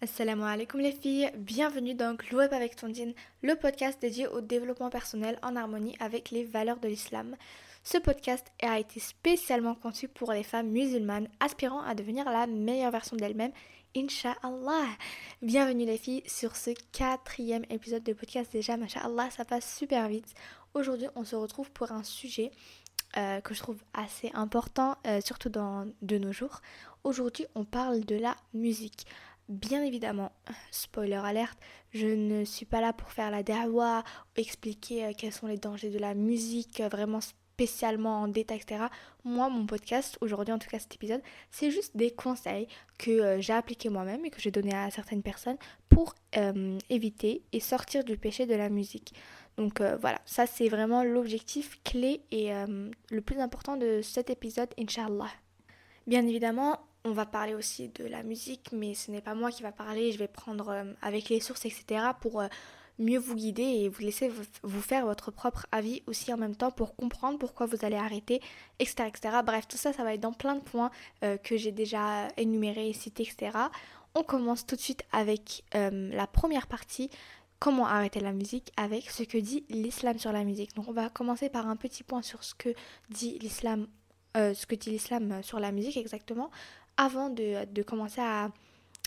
Assalamu 0.00 0.44
alaikum 0.44 0.78
les 0.78 0.92
filles, 0.92 1.28
bienvenue 1.36 1.92
dans 1.92 2.14
Glow 2.14 2.38
avec 2.38 2.76
Tondine, 2.76 3.14
le 3.42 3.56
podcast 3.56 4.00
dédié 4.00 4.28
au 4.28 4.40
développement 4.40 4.90
personnel 4.90 5.40
en 5.42 5.56
harmonie 5.56 5.96
avec 5.98 6.30
les 6.30 6.44
valeurs 6.44 6.78
de 6.78 6.86
l'islam. 6.86 7.34
Ce 7.82 7.98
podcast 7.98 8.46
a 8.62 8.78
été 8.78 9.00
spécialement 9.00 9.74
conçu 9.74 10.06
pour 10.06 10.30
les 10.30 10.44
femmes 10.44 10.68
musulmanes 10.68 11.26
aspirant 11.40 11.82
à 11.82 11.96
devenir 11.96 12.26
la 12.26 12.46
meilleure 12.46 12.92
version 12.92 13.16
d'elles-mêmes, 13.16 13.50
Inch'Allah. 13.96 14.86
Bienvenue 15.42 15.84
les 15.84 15.98
filles 15.98 16.22
sur 16.26 16.54
ce 16.54 16.70
quatrième 16.92 17.64
épisode 17.68 18.04
de 18.04 18.12
podcast 18.12 18.52
déjà, 18.52 18.76
Masha'Allah, 18.76 19.30
ça 19.30 19.44
passe 19.44 19.76
super 19.78 20.06
vite. 20.06 20.32
Aujourd'hui 20.74 21.08
on 21.16 21.24
se 21.24 21.34
retrouve 21.34 21.72
pour 21.72 21.90
un 21.90 22.04
sujet 22.04 22.52
euh, 23.16 23.40
que 23.40 23.52
je 23.52 23.58
trouve 23.58 23.82
assez 23.94 24.30
important, 24.32 24.96
euh, 25.08 25.20
surtout 25.22 25.48
dans, 25.48 25.88
de 26.02 26.18
nos 26.18 26.30
jours. 26.30 26.60
Aujourd'hui 27.02 27.46
on 27.56 27.64
parle 27.64 28.04
de 28.04 28.14
la 28.14 28.36
musique. 28.54 29.06
Bien 29.48 29.82
évidemment, 29.82 30.30
spoiler 30.70 31.14
alerte, 31.14 31.58
je 31.90 32.06
ne 32.06 32.44
suis 32.44 32.66
pas 32.66 32.82
là 32.82 32.92
pour 32.92 33.10
faire 33.10 33.30
la 33.30 33.42
da'wah, 33.42 34.04
expliquer 34.36 35.06
euh, 35.06 35.12
quels 35.16 35.32
sont 35.32 35.46
les 35.46 35.56
dangers 35.56 35.88
de 35.88 35.98
la 35.98 36.12
musique, 36.12 36.80
euh, 36.80 36.88
vraiment 36.88 37.22
spécialement 37.22 38.20
en 38.20 38.28
détail, 38.28 38.58
etc. 38.58 38.84
Moi, 39.24 39.48
mon 39.48 39.64
podcast, 39.64 40.18
aujourd'hui 40.20 40.52
en 40.52 40.58
tout 40.58 40.68
cas 40.68 40.78
cet 40.78 40.94
épisode, 40.94 41.22
c'est 41.50 41.70
juste 41.70 41.96
des 41.96 42.10
conseils 42.10 42.68
que 42.98 43.10
euh, 43.10 43.40
j'ai 43.40 43.54
appliqués 43.54 43.88
moi-même 43.88 44.22
et 44.26 44.30
que 44.30 44.38
j'ai 44.38 44.50
donné 44.50 44.74
à 44.74 44.90
certaines 44.90 45.22
personnes 45.22 45.56
pour 45.88 46.14
éviter 46.90 47.42
et 47.52 47.58
sortir 47.58 48.04
du 48.04 48.18
péché 48.18 48.44
de 48.44 48.54
la 48.54 48.68
musique. 48.68 49.14
Donc 49.56 49.80
voilà, 49.80 50.20
ça 50.26 50.46
c'est 50.46 50.68
vraiment 50.68 51.02
l'objectif 51.02 51.82
clé 51.82 52.20
et 52.30 52.52
le 52.52 53.20
plus 53.22 53.40
important 53.40 53.76
de 53.76 54.00
cet 54.02 54.30
épisode, 54.30 54.68
Inch'Allah. 54.78 55.30
Bien 56.06 56.24
évidemment, 56.26 56.78
on 57.04 57.12
va 57.12 57.26
parler 57.26 57.54
aussi 57.54 57.88
de 57.88 58.04
la 58.04 58.22
musique, 58.22 58.70
mais 58.72 58.94
ce 58.94 59.10
n'est 59.10 59.20
pas 59.20 59.34
moi 59.34 59.50
qui 59.50 59.62
va 59.62 59.72
parler, 59.72 60.12
je 60.12 60.18
vais 60.18 60.28
prendre 60.28 60.68
euh, 60.68 60.84
avec 61.02 61.28
les 61.28 61.40
sources, 61.40 61.64
etc. 61.64 62.02
pour 62.20 62.40
euh, 62.40 62.48
mieux 62.98 63.18
vous 63.18 63.34
guider 63.34 63.62
et 63.62 63.88
vous 63.88 64.02
laisser 64.02 64.30
vous 64.62 64.80
faire 64.80 65.06
votre 65.06 65.30
propre 65.30 65.66
avis 65.70 66.02
aussi 66.06 66.32
en 66.32 66.36
même 66.36 66.56
temps 66.56 66.72
pour 66.72 66.96
comprendre 66.96 67.38
pourquoi 67.38 67.66
vous 67.66 67.84
allez 67.84 67.96
arrêter, 67.96 68.40
etc. 68.80 69.08
etc. 69.08 69.36
Bref, 69.44 69.68
tout 69.68 69.76
ça, 69.76 69.92
ça 69.92 70.02
va 70.02 70.14
être 70.14 70.20
dans 70.20 70.32
plein 70.32 70.56
de 70.56 70.62
points 70.62 70.90
euh, 71.22 71.36
que 71.36 71.56
j'ai 71.56 71.72
déjà 71.72 72.28
énumérés 72.36 72.92
cités, 72.92 73.22
etc. 73.22 73.56
On 74.14 74.24
commence 74.24 74.66
tout 74.66 74.74
de 74.74 74.80
suite 74.80 75.04
avec 75.12 75.62
la 75.74 76.26
première 76.26 76.66
partie, 76.66 77.08
comment 77.60 77.86
arrêter 77.86 78.20
la 78.20 78.32
musique 78.32 78.72
avec 78.76 79.10
ce 79.10 79.22
que 79.22 79.38
dit 79.38 79.64
l'islam 79.68 80.18
sur 80.18 80.32
la 80.32 80.44
musique. 80.44 80.74
Donc 80.74 80.88
on 80.88 80.92
va 80.92 81.08
commencer 81.08 81.48
par 81.48 81.68
un 81.68 81.76
petit 81.76 82.02
point 82.02 82.22
sur 82.22 82.42
ce 82.42 82.54
que 82.54 82.70
dit 83.10 83.38
l'islam 83.38 83.86
ce 84.34 84.66
que 84.66 84.74
dit 84.74 84.90
l'islam 84.90 85.42
sur 85.42 85.58
la 85.58 85.72
musique 85.72 85.96
exactement 85.96 86.50
avant 86.98 87.30
de, 87.30 87.82
commencer 87.82 88.20
à, 88.20 88.50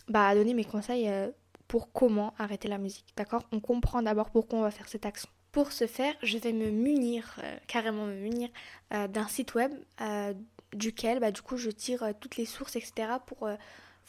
bah, 0.07 0.33
donner 0.33 0.55
mes 0.55 0.63
conseils 0.63 1.07
euh, 1.07 1.29
pour 1.67 1.91
comment 1.91 2.33
arrêter 2.39 2.67
la 2.67 2.79
musique. 2.79 3.05
D'accord? 3.15 3.43
On 3.51 3.59
comprend 3.59 4.01
d'abord 4.01 4.31
pourquoi 4.31 4.59
on 4.59 4.61
va 4.63 4.71
faire 4.71 4.87
cette 4.87 5.05
action. 5.05 5.29
Pour 5.51 5.73
ce 5.73 5.85
faire, 5.85 6.13
je 6.23 6.37
vais 6.37 6.53
me 6.53 6.71
munir, 6.71 7.35
euh, 7.43 7.57
carrément 7.67 8.05
me 8.05 8.15
munir, 8.15 8.49
euh, 8.93 9.07
d'un 9.07 9.27
site 9.27 9.53
web 9.53 9.71
duquel, 10.73 11.19
bah, 11.19 11.31
du 11.31 11.41
coup, 11.41 11.57
je 11.57 11.69
tire 11.69 12.13
toutes 12.21 12.37
les 12.37 12.45
sources, 12.45 12.77
etc. 12.77 13.09
pour 13.25 13.49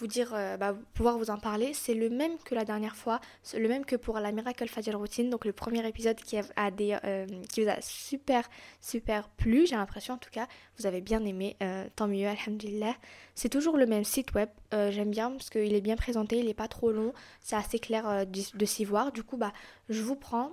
vous 0.03 0.09
dire, 0.09 0.33
euh, 0.35 0.57
bah, 0.57 0.75
pouvoir 0.95 1.17
vous 1.17 1.31
en 1.31 1.39
parler. 1.39 1.73
C'est 1.75 1.95
le 1.95 2.11
même 2.11 2.37
que 2.45 2.57
la 2.57 2.65
dernière 2.65 2.97
fois, 2.97 3.21
le 3.57 3.69
même 3.69 3.85
que 3.85 3.95
pour 3.95 4.19
la 4.19 4.33
Miracle 4.33 4.67
Fajr 4.67 4.99
Routine, 4.99 5.31
donc 5.31 5.45
le 5.45 5.53
premier 5.53 5.87
épisode 5.87 6.17
qui, 6.17 6.37
a 6.57 6.71
des, 6.73 6.99
euh, 7.05 7.25
qui 7.49 7.63
vous 7.63 7.71
a 7.71 7.81
super, 7.81 8.51
super 8.81 9.29
plu, 9.29 9.65
j'ai 9.65 9.77
l'impression 9.77 10.15
en 10.15 10.19
tout 10.19 10.31
cas, 10.31 10.49
vous 10.79 10.87
avez 10.87 11.01
bien 11.01 11.25
aimé, 11.25 11.57
euh, 11.63 11.87
tant 11.95 12.09
mieux, 12.09 12.27
alhamdulillah. 12.27 12.97
C'est 13.37 13.49
toujours 13.49 13.77
le 13.77 13.87
même 13.87 14.03
site 14.03 14.35
web, 14.35 14.49
j'aime 14.73 15.11
bien 15.11 15.31
parce 15.31 15.51
qu'il 15.51 15.73
est 15.73 15.81
bien 15.81 15.97
présenté, 15.97 16.39
il 16.39 16.47
n'est 16.47 16.53
pas 16.53 16.69
trop 16.69 16.91
long, 16.91 17.13
c'est 17.41 17.57
assez 17.57 17.79
clair 17.79 18.27
de, 18.27 18.67
s'y 18.67 18.85
voir. 18.85 19.13
Du 19.13 19.23
coup, 19.23 19.37
bah, 19.37 19.53
je 19.89 20.03
vous 20.03 20.17
prends 20.17 20.51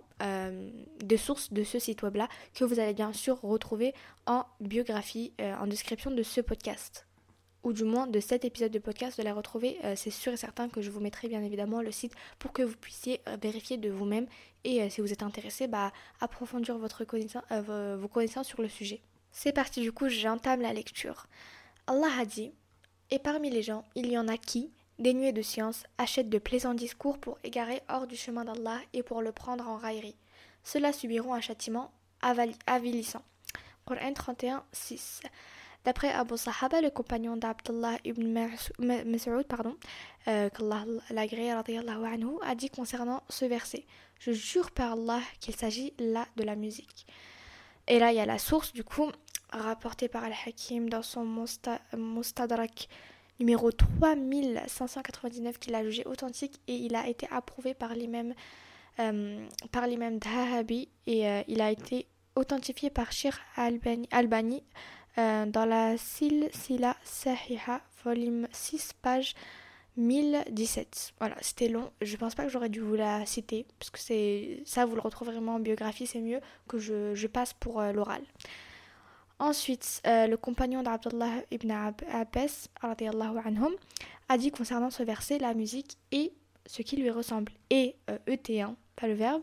des 1.04 1.18
sources 1.18 1.52
de 1.52 1.64
ce 1.64 1.80
site 1.80 2.04
web 2.04 2.16
là 2.16 2.30
que 2.54 2.64
vous 2.64 2.80
allez 2.80 2.94
bien 2.94 3.12
sûr 3.12 3.42
retrouver 3.42 3.94
en 4.28 4.46
biographie, 4.62 5.34
en 5.40 5.68
description 5.68 6.12
de 6.12 6.24
ce 6.24 6.40
podcast 6.40 7.09
ou 7.64 7.74
du 7.74 7.84
moins 7.84 8.08
de 8.08 8.20
cet 8.20 8.46
épisode 8.46 8.72
de 8.72 8.80
podcast, 8.80 9.18
de 9.18 9.24
la 9.24 9.34
retrouver. 9.34 9.78
Euh, 9.84 9.94
c'est 9.96 10.10
sûr 10.10 10.34
et 10.34 10.38
certain 10.38 10.70
que 10.70 10.82
je 10.82 10.90
vous 10.90 11.00
mettrai 11.00 11.28
bien 11.28 11.44
évidemment 11.44 11.82
le 11.82 11.92
site 11.92 12.14
pour 12.38 12.54
que 12.54 12.62
vous 12.62 12.76
puissiez 12.76 13.22
euh, 13.28 13.38
vérifier 13.42 13.78
de 13.78 13.90
vous-même 13.90 14.28
et 14.64 14.82
euh, 14.82 14.90
si 14.90 15.02
vous 15.02 15.12
êtes 15.12 15.24
intéressé, 15.24 15.68
bah, 15.68 15.92
approfondir 16.22 16.78
votre 16.78 17.04
connaissance, 17.06 17.44
vos 17.52 18.08
connaissances 18.08 18.48
sur 18.48 18.62
le 18.62 18.70
sujet. 18.70 19.02
C'est 19.32 19.54
parti 19.54 19.82
du 19.82 19.92
coup, 19.92 20.10
j'entame 20.10 20.62
la 20.62 20.74
lecture. 20.74 21.28
Allah 21.88 22.10
a 22.20 22.26
dit 22.26 22.52
Et 23.12 23.20
parmi 23.20 23.50
les 23.50 23.62
gens, 23.62 23.84
il 23.96 24.12
y 24.12 24.18
en 24.18 24.28
a 24.28 24.38
qui, 24.38 24.72
dénués 24.98 25.32
de 25.32 25.42
science, 25.42 25.84
achètent 25.98 26.30
de 26.30 26.40
plaisants 26.40 26.74
discours 26.74 27.18
pour 27.20 27.38
égarer 27.44 27.82
hors 27.90 28.08
du 28.08 28.16
chemin 28.16 28.46
d'Allah 28.46 28.80
et 28.94 29.04
pour 29.04 29.22
le 29.22 29.32
prendre 29.32 29.68
en 29.68 29.78
raillerie. 29.78 30.16
Ceux-là 30.64 30.94
subiront 30.94 31.34
un 31.34 31.42
châtiment 31.42 31.92
avilissant. 32.68 33.24
Coran 33.86 34.14
31, 34.14 34.64
6. 34.72 35.22
D'après 35.86 36.12
Abu 36.12 36.38
Sahaba, 36.38 36.82
le 36.82 36.90
compagnon 36.90 37.38
d'Abdullah 37.38 37.98
ibn 38.04 38.28
Mas'ud, 38.80 39.44
pardon, 39.48 39.76
euh, 40.28 40.50
qu'Allah 40.50 40.86
anhu, 41.10 42.38
a 42.42 42.56
dit 42.56 42.70
concernant 42.70 43.24
ce 43.30 43.46
verset 43.46 43.86
Je 44.20 44.32
jure 44.32 44.72
par 44.72 44.94
Allah 44.94 45.22
qu'il 45.40 45.56
s'agit 45.56 45.94
là 45.98 46.28
de 46.36 46.44
la 46.44 46.56
musique. 46.56 47.08
Et 47.88 47.98
là, 48.00 48.12
il 48.12 48.18
y 48.18 48.20
a 48.20 48.26
la 48.26 48.38
source, 48.38 48.74
du 48.74 48.84
coup, 48.84 49.10
rapportée 49.52 50.10
par 50.10 50.24
Al-Hakim 50.24 50.90
dans 50.90 51.02
son 51.02 51.26
Mustadrak 51.94 52.90
numéro 53.40 53.72
3599, 53.72 55.60
qu'il 55.60 55.76
a 55.76 55.84
jugé 55.84 56.06
authentique 56.06 56.60
et 56.68 56.76
il 56.76 56.96
a 56.96 57.08
été 57.08 57.28
approuvé 57.32 57.74
par 57.74 57.94
l'imam 57.94 58.34
euh, 59.00 59.48
par 59.72 59.88
l'imam 59.88 60.20
Dhahabi 60.20 60.90
et 61.08 61.26
euh, 61.26 61.42
il 61.48 61.62
a 61.62 61.72
été 61.72 62.06
authentifié 62.36 62.90
par 62.90 63.14
Shir 63.14 63.40
Albani, 63.56 64.10
Albani 64.12 64.62
dans 65.18 65.68
la 65.68 65.98
Silsila 65.98 66.96
Sahiha, 67.04 67.82
volume 68.04 68.48
6, 68.52 68.94
page 69.02 69.36
1017. 70.00 71.14
Voilà, 71.20 71.36
c'était 71.42 71.68
long. 71.68 71.92
Je 72.02 72.16
pense 72.16 72.34
pas 72.34 72.44
que 72.44 72.50
j'aurais 72.50 72.70
dû 72.70 72.80
vous 72.80 72.96
la 72.96 73.26
citer, 73.26 73.66
parce 73.78 73.90
que 73.90 74.00
c'est 74.00 74.62
ça, 74.66 74.86
vous 74.86 74.96
le 74.96 75.02
retrouvez 75.02 75.32
vraiment 75.32 75.56
en 75.56 75.60
biographie, 75.60 76.08
c'est 76.08 76.22
mieux 76.22 76.40
que 76.68 76.80
je, 76.80 77.28
passe 77.28 77.54
pour 77.54 77.82
euh, 77.82 77.92
l'oral. 77.92 78.22
Ensuite, 79.40 80.02
euh, 80.08 80.28
le 80.28 80.38
compagnon 80.38 80.84
d'Abdullah 80.84 81.44
ibn 81.52 81.72
Abbas 81.72 82.68
anhum, 82.82 83.74
a 84.28 84.38
dit 84.38 84.52
concernant 84.52 84.90
ce 84.90 85.04
verset 85.04 85.38
la 85.40 85.54
musique 85.54 85.98
et 86.12 86.34
ce 86.66 86.82
qui 86.82 86.98
lui 86.98 87.10
ressemble. 87.10 87.52
Et 87.70 87.96
ET1, 88.28 88.76
pas 88.96 89.08
le 89.08 89.14
verbe, 89.14 89.42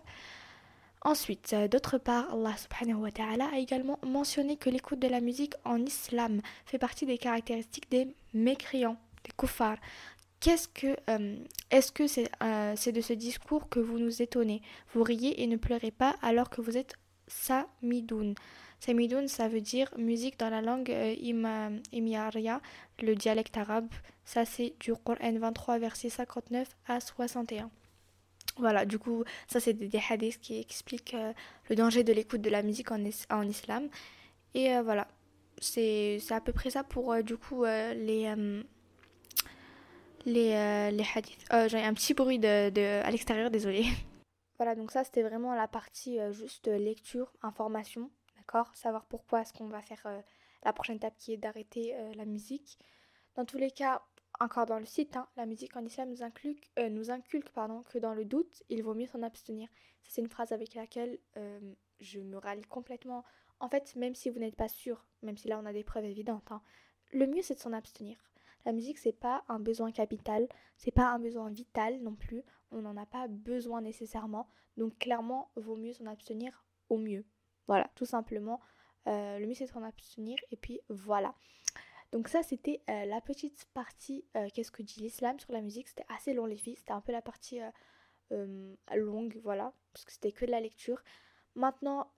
Ensuite, 1.07 1.53
euh, 1.53 1.69
d'autre 1.69 1.99
part, 1.99 2.35
Allah 2.35 2.57
subhanahu 2.57 3.03
wa 3.03 3.13
ta'ala 3.13 3.49
a 3.55 3.59
également 3.59 4.01
mentionné 4.05 4.57
que 4.57 4.69
l'écoute 4.69 4.99
de 4.99 5.07
la 5.07 5.21
musique 5.21 5.55
en 5.65 5.79
islam 5.79 6.41
fait 6.65 6.79
partie 6.79 7.07
des 7.07 7.17
caractéristiques 7.17 7.89
des 7.93 8.09
mécréants, 8.35 8.97
des 9.23 9.31
kuffars. 9.39 9.79
Qu'est-ce 10.41 10.67
que 10.67 10.97
euh, 11.09 11.37
est-ce 11.71 11.93
que 11.93 12.03
euh, 12.43 12.73
c'est 12.75 12.91
de 12.91 13.01
ce 13.01 13.13
discours 13.13 13.69
que 13.69 13.79
vous 13.79 14.01
nous 14.01 14.21
étonnez? 14.21 14.63
Vous 14.95 15.05
riez 15.05 15.41
et 15.41 15.47
ne 15.47 15.55
pleurez 15.55 15.93
pas 15.93 16.17
alors 16.23 16.51
que 16.51 16.61
vous 16.61 16.77
êtes 16.77 16.95
samidoun. 17.29 18.35
Samidoun, 18.81 19.29
ça 19.29 19.47
veut 19.47 19.61
dire 19.61 19.89
musique 19.97 20.41
dans 20.41 20.51
la 20.51 20.61
langue 20.61 20.93
imiaria, 21.93 22.61
le 23.01 23.15
dialecte 23.15 23.57
arabe. 23.57 23.87
Ça, 24.25 24.45
c'est 24.45 24.75
du 24.81 24.93
Coran 24.97 25.39
23, 25.39 25.79
verset 25.79 26.09
59 26.09 26.67
à 26.89 26.99
61. 26.99 27.71
Voilà, 28.59 28.87
du 28.87 28.99
coup, 28.99 29.25
ça 29.49 29.61
c'est 29.61 29.75
des, 29.75 30.01
hadiths 30.09 30.41
qui 30.41 30.59
expliquent 30.59 31.15
euh, 31.15 31.33
le 31.69 31.77
danger 31.77 32.05
de 32.05 32.13
l'écoute 32.13 32.41
de 32.41 32.49
la 32.49 32.63
musique 32.63 32.91
en, 32.91 33.43
islam. 33.43 33.89
Et 34.55 34.75
euh, 34.75 34.83
voilà, 34.83 35.09
c'est 35.59 36.21
à 36.31 36.41
peu 36.41 36.53
près 36.53 36.71
ça 36.71 36.83
pour 36.83 37.13
euh, 37.13 37.23
du 37.23 37.37
coup 37.37 37.65
les, 37.65 38.35
les, 40.25 40.91
les 40.93 41.07
hadiths. 41.15 41.45
J'ai 41.69 41.83
un 41.83 41.95
petit 41.95 42.15
bruit 42.15 42.39
de, 42.39 42.71
de 42.71 43.03
à 43.05 43.11
l'extérieur, 43.11 43.51
désolé. 43.51 43.85
Voilà, 44.59 44.75
donc 44.75 44.91
ça 44.91 45.05
c'était 45.05 45.23
vraiment 45.23 45.55
la 45.55 45.69
partie 45.69 46.19
juste 46.33 46.67
lecture, 46.67 47.31
information, 47.43 48.11
d'accord? 48.39 48.75
Savoir 48.75 49.05
pourquoi 49.05 49.43
est-ce 49.43 49.53
qu'on 49.53 49.67
va 49.67 49.83
faire 49.83 50.03
la 50.65 50.73
prochaine 50.73 50.97
étape 50.97 51.13
qui 51.19 51.35
est 51.35 51.37
d'arrêter 51.37 51.95
la 52.15 52.25
musique. 52.25 52.79
Dans 53.35 53.45
tous 53.45 53.59
les 53.59 53.71
cas, 53.71 54.01
encore 54.41 54.67
dans 54.67 54.79
le 54.79 54.85
site, 54.85 55.17
hein, 55.17 55.29
la 55.37 55.47
musique 55.47 55.77
en 55.77 55.85
islam 55.85 56.11
nous 56.11 56.23
inculque, 56.23 56.71
euh, 56.79 56.89
nous 56.89 57.11
inculque 57.11 57.51
pardon, 57.51 57.83
que 57.85 57.99
dans 57.99 58.15
le 58.15 58.25
doute, 58.25 58.63
il 58.69 58.83
vaut 58.83 58.95
mieux 58.95 59.07
s'en 59.07 59.23
abstenir. 59.23 59.69
c'est 60.05 60.21
une 60.21 60.29
phrase 60.29 60.53
avec 60.53 60.75
laquelle 60.75 61.19
euh, 61.37 61.61
je 62.01 62.21
me 62.21 62.37
rallie 62.37 62.63
complètement. 62.63 63.25
En 63.61 63.69
fait, 63.69 63.97
même 63.97 64.15
si 64.15 64.31
vous 64.31 64.39
n'êtes 64.39 64.57
pas 64.57 64.69
sûr, 64.69 65.07
même 65.23 65.37
si 65.37 65.49
là 65.49 65.59
on 65.59 65.67
a 65.67 65.73
des 65.73 65.85
preuves 65.85 66.05
évidentes, 66.05 66.51
hein, 66.53 66.63
le 67.13 67.27
mieux 67.27 67.43
c'est 67.43 67.55
de 67.55 67.61
s'en 67.61 67.73
abstenir. 67.73 68.17
La 68.67 68.73
musique, 68.73 68.99
c'est 68.99 69.13
pas 69.13 69.45
un 69.49 69.61
besoin 69.61 69.93
capital, 69.93 70.49
c'est 70.77 70.91
pas 70.91 71.07
un 71.07 71.21
besoin 71.21 71.49
vital 71.51 72.03
non 72.03 72.17
plus. 72.17 72.43
On 72.73 72.83
n'en 72.83 72.97
a 72.97 73.07
pas 73.07 73.29
besoin 73.29 73.81
nécessairement. 73.81 74.49
Donc 74.77 74.99
clairement, 74.99 75.51
vaut 75.55 75.77
mieux 75.77 75.93
s'en 75.93 76.07
abstenir 76.07 76.65
au 76.89 76.99
mieux. 76.99 77.25
Voilà, 77.69 77.89
tout 77.95 78.05
simplement. 78.05 78.61
Euh, 79.07 79.39
le 79.39 79.47
mieux 79.47 79.55
c'est 79.55 79.67
de 79.67 79.71
s'en 79.71 79.85
abstenir 79.85 80.37
et 80.51 80.57
puis 80.57 80.81
voilà. 80.89 81.37
Donc 82.13 82.29
ça 82.29 82.43
c'était 82.43 82.83
la 82.89 83.21
petite 83.21 83.67
partie 83.75 84.25
qu'est-ce 84.55 84.71
que 84.71 84.83
dit 84.83 85.01
l'islam 85.01 85.39
sur 85.39 85.53
la 85.53 85.61
musique. 85.61 85.89
C'était 85.89 86.07
assez 86.09 86.33
long 86.33 86.47
les 86.47 86.57
filles, 86.57 86.77
c'était 86.77 86.93
un 86.93 87.01
peu 87.01 87.13
la 87.13 87.23
partie 87.23 87.61
longue, 88.95 89.41
voilà, 89.43 89.73
parce 89.93 90.05
que 90.05 90.13
c'était 90.13 90.33
que 90.33 90.45
de 90.45 90.51
la 90.51 90.61
lecture. 90.61 91.03
Maintenant, 91.55 92.13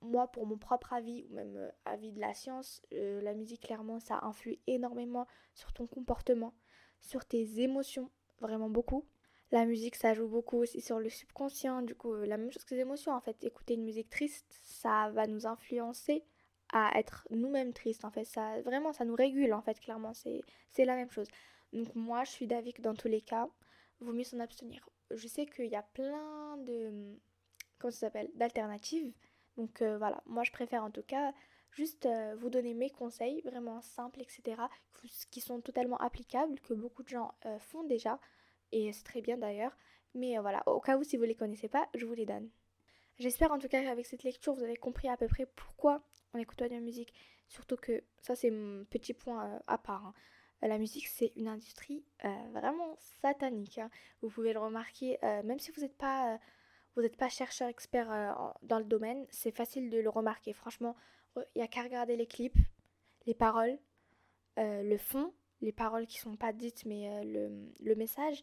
moi, 0.00 0.26
pour 0.32 0.46
mon 0.46 0.58
propre 0.58 0.92
avis, 0.92 1.24
ou 1.30 1.34
même 1.34 1.72
avis 1.84 2.10
de 2.10 2.18
la 2.20 2.34
science, 2.34 2.82
la 2.90 3.32
musique, 3.34 3.62
clairement, 3.62 4.00
ça 4.00 4.18
influe 4.22 4.58
énormément 4.66 5.28
sur 5.54 5.72
ton 5.72 5.86
comportement, 5.86 6.54
sur 7.00 7.24
tes 7.24 7.60
émotions, 7.60 8.10
vraiment 8.40 8.68
beaucoup. 8.68 9.06
La 9.52 9.64
musique, 9.66 9.94
ça 9.94 10.12
joue 10.12 10.26
beaucoup 10.26 10.56
aussi 10.56 10.80
sur 10.80 10.98
le 10.98 11.08
subconscient, 11.08 11.82
du 11.82 11.94
coup, 11.94 12.12
la 12.14 12.36
même 12.36 12.50
chose 12.50 12.64
que 12.64 12.74
les 12.74 12.80
émotions, 12.80 13.12
en 13.12 13.20
fait. 13.20 13.44
Écouter 13.44 13.74
une 13.74 13.84
musique 13.84 14.10
triste, 14.10 14.58
ça 14.64 15.08
va 15.10 15.28
nous 15.28 15.46
influencer 15.46 16.24
à 16.74 16.98
être 16.98 17.26
nous-mêmes 17.30 17.72
tristes, 17.72 18.04
en 18.04 18.10
fait. 18.10 18.24
Ça, 18.24 18.60
vraiment, 18.62 18.92
ça 18.92 19.04
nous 19.04 19.14
régule, 19.14 19.54
en 19.54 19.62
fait, 19.62 19.80
clairement, 19.80 20.12
c'est 20.12 20.84
la 20.84 20.96
même 20.96 21.10
chose. 21.10 21.28
Donc 21.72 21.94
moi, 21.94 22.24
je 22.24 22.32
suis 22.32 22.46
d'avis 22.46 22.74
que 22.74 22.82
dans 22.82 22.94
tous 22.94 23.08
les 23.08 23.22
cas, 23.22 23.48
vaut 24.00 24.12
mieux 24.12 24.24
s'en 24.24 24.40
abstenir. 24.40 24.86
Je 25.10 25.26
sais 25.28 25.46
qu'il 25.46 25.66
y 25.66 25.76
a 25.76 25.82
plein 25.82 26.58
de... 26.58 27.16
Comment 27.78 27.92
ça 27.92 28.00
s'appelle 28.00 28.30
D'alternatives. 28.34 29.12
Donc 29.56 29.82
euh, 29.82 29.98
voilà, 29.98 30.20
moi 30.26 30.42
je 30.42 30.50
préfère 30.50 30.82
en 30.82 30.90
tout 30.90 31.02
cas 31.02 31.32
juste 31.70 32.06
euh, 32.06 32.34
vous 32.38 32.50
donner 32.50 32.74
mes 32.74 32.90
conseils, 32.90 33.40
vraiment 33.42 33.80
simples, 33.80 34.20
etc., 34.20 34.60
qui 35.30 35.40
sont 35.40 35.60
totalement 35.60 35.96
applicables, 35.98 36.58
que 36.60 36.74
beaucoup 36.74 37.02
de 37.02 37.08
gens 37.08 37.34
euh, 37.46 37.58
font 37.58 37.84
déjà, 37.84 38.18
et 38.72 38.92
c'est 38.92 39.04
très 39.04 39.20
bien 39.20 39.38
d'ailleurs. 39.38 39.76
Mais 40.14 40.38
voilà, 40.38 40.62
au 40.66 40.80
cas 40.80 40.96
où 40.96 41.04
si 41.04 41.16
vous 41.16 41.22
ne 41.22 41.28
les 41.28 41.34
connaissez 41.34 41.68
pas, 41.68 41.88
je 41.94 42.06
vous 42.06 42.14
les 42.14 42.26
donne. 42.26 42.48
J'espère 43.18 43.52
en 43.52 43.58
tout 43.58 43.68
cas 43.68 43.82
qu'avec 43.82 44.06
cette 44.06 44.24
lecture, 44.24 44.54
vous 44.54 44.62
avez 44.62 44.76
compris 44.76 45.08
à 45.08 45.16
peu 45.16 45.28
près 45.28 45.46
pourquoi 45.46 46.02
on 46.32 46.38
écoute 46.38 46.58
de 46.58 46.66
la 46.66 46.80
musique. 46.80 47.12
Surtout 47.48 47.76
que 47.76 48.02
ça, 48.20 48.34
c'est 48.34 48.50
mon 48.50 48.84
petit 48.86 49.14
point 49.14 49.60
à 49.66 49.78
part. 49.78 50.06
Hein. 50.06 50.14
La 50.62 50.78
musique, 50.78 51.06
c'est 51.08 51.32
une 51.36 51.48
industrie 51.48 52.04
vraiment 52.52 52.96
satanique. 53.20 53.78
Hein. 53.78 53.90
Vous 54.22 54.30
pouvez 54.30 54.52
le 54.52 54.58
remarquer, 54.58 55.18
même 55.22 55.58
si 55.58 55.70
vous 55.70 55.82
n'êtes 55.82 55.96
pas 55.96 56.38
pas 57.18 57.28
chercheur 57.28 57.68
expert 57.68 58.10
euh, 58.10 58.32
dans 58.62 58.78
le 58.78 58.84
domaine, 58.84 59.26
c'est 59.30 59.54
facile 59.54 59.90
de 59.90 59.98
le 59.98 60.08
remarquer. 60.08 60.52
Franchement, 60.52 60.96
il 61.36 61.42
n'y 61.56 61.62
a 61.62 61.68
qu'à 61.68 61.82
regarder 61.82 62.16
les 62.16 62.26
clips, 62.26 62.58
les 63.26 63.34
paroles, 63.34 63.78
euh, 64.58 64.82
le 64.82 64.98
fond, 64.98 65.32
les 65.60 65.72
paroles 65.72 66.06
qui 66.06 66.18
sont 66.18 66.36
pas 66.36 66.52
dites, 66.52 66.84
mais 66.86 67.08
euh, 67.08 67.58
le, 67.80 67.94
message. 67.94 68.42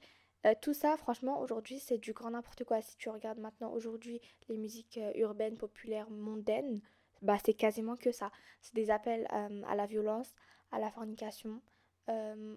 Tout 0.62 0.74
ça, 0.74 0.98
franchement, 0.98 1.40
aujourd'hui, 1.40 1.80
c'est 1.80 1.98
du 1.98 2.14
grand 2.14 2.32
n'importe 2.32 2.64
quoi. 2.64 2.82
Si 2.82 2.98
tu 2.98 3.10
regardes 3.10 3.40
maintenant, 3.40 3.72
aujourd'hui, 3.72 4.22
les 4.50 4.58
musiques 4.58 5.00
urbaines, 5.16 5.58
populaires, 5.58 6.10
mondaines, 6.10 6.82
bah, 7.22 7.38
c'est 7.44 7.54
quasiment 7.54 7.96
que 7.96 8.12
ça. 8.12 8.32
C'est 8.62 8.74
des 8.74 8.90
appels 8.90 9.28
à 9.30 9.76
la 9.76 9.86
violence, 9.86 10.34
à 10.72 10.80
la 10.80 10.90
fornication, 10.90 11.62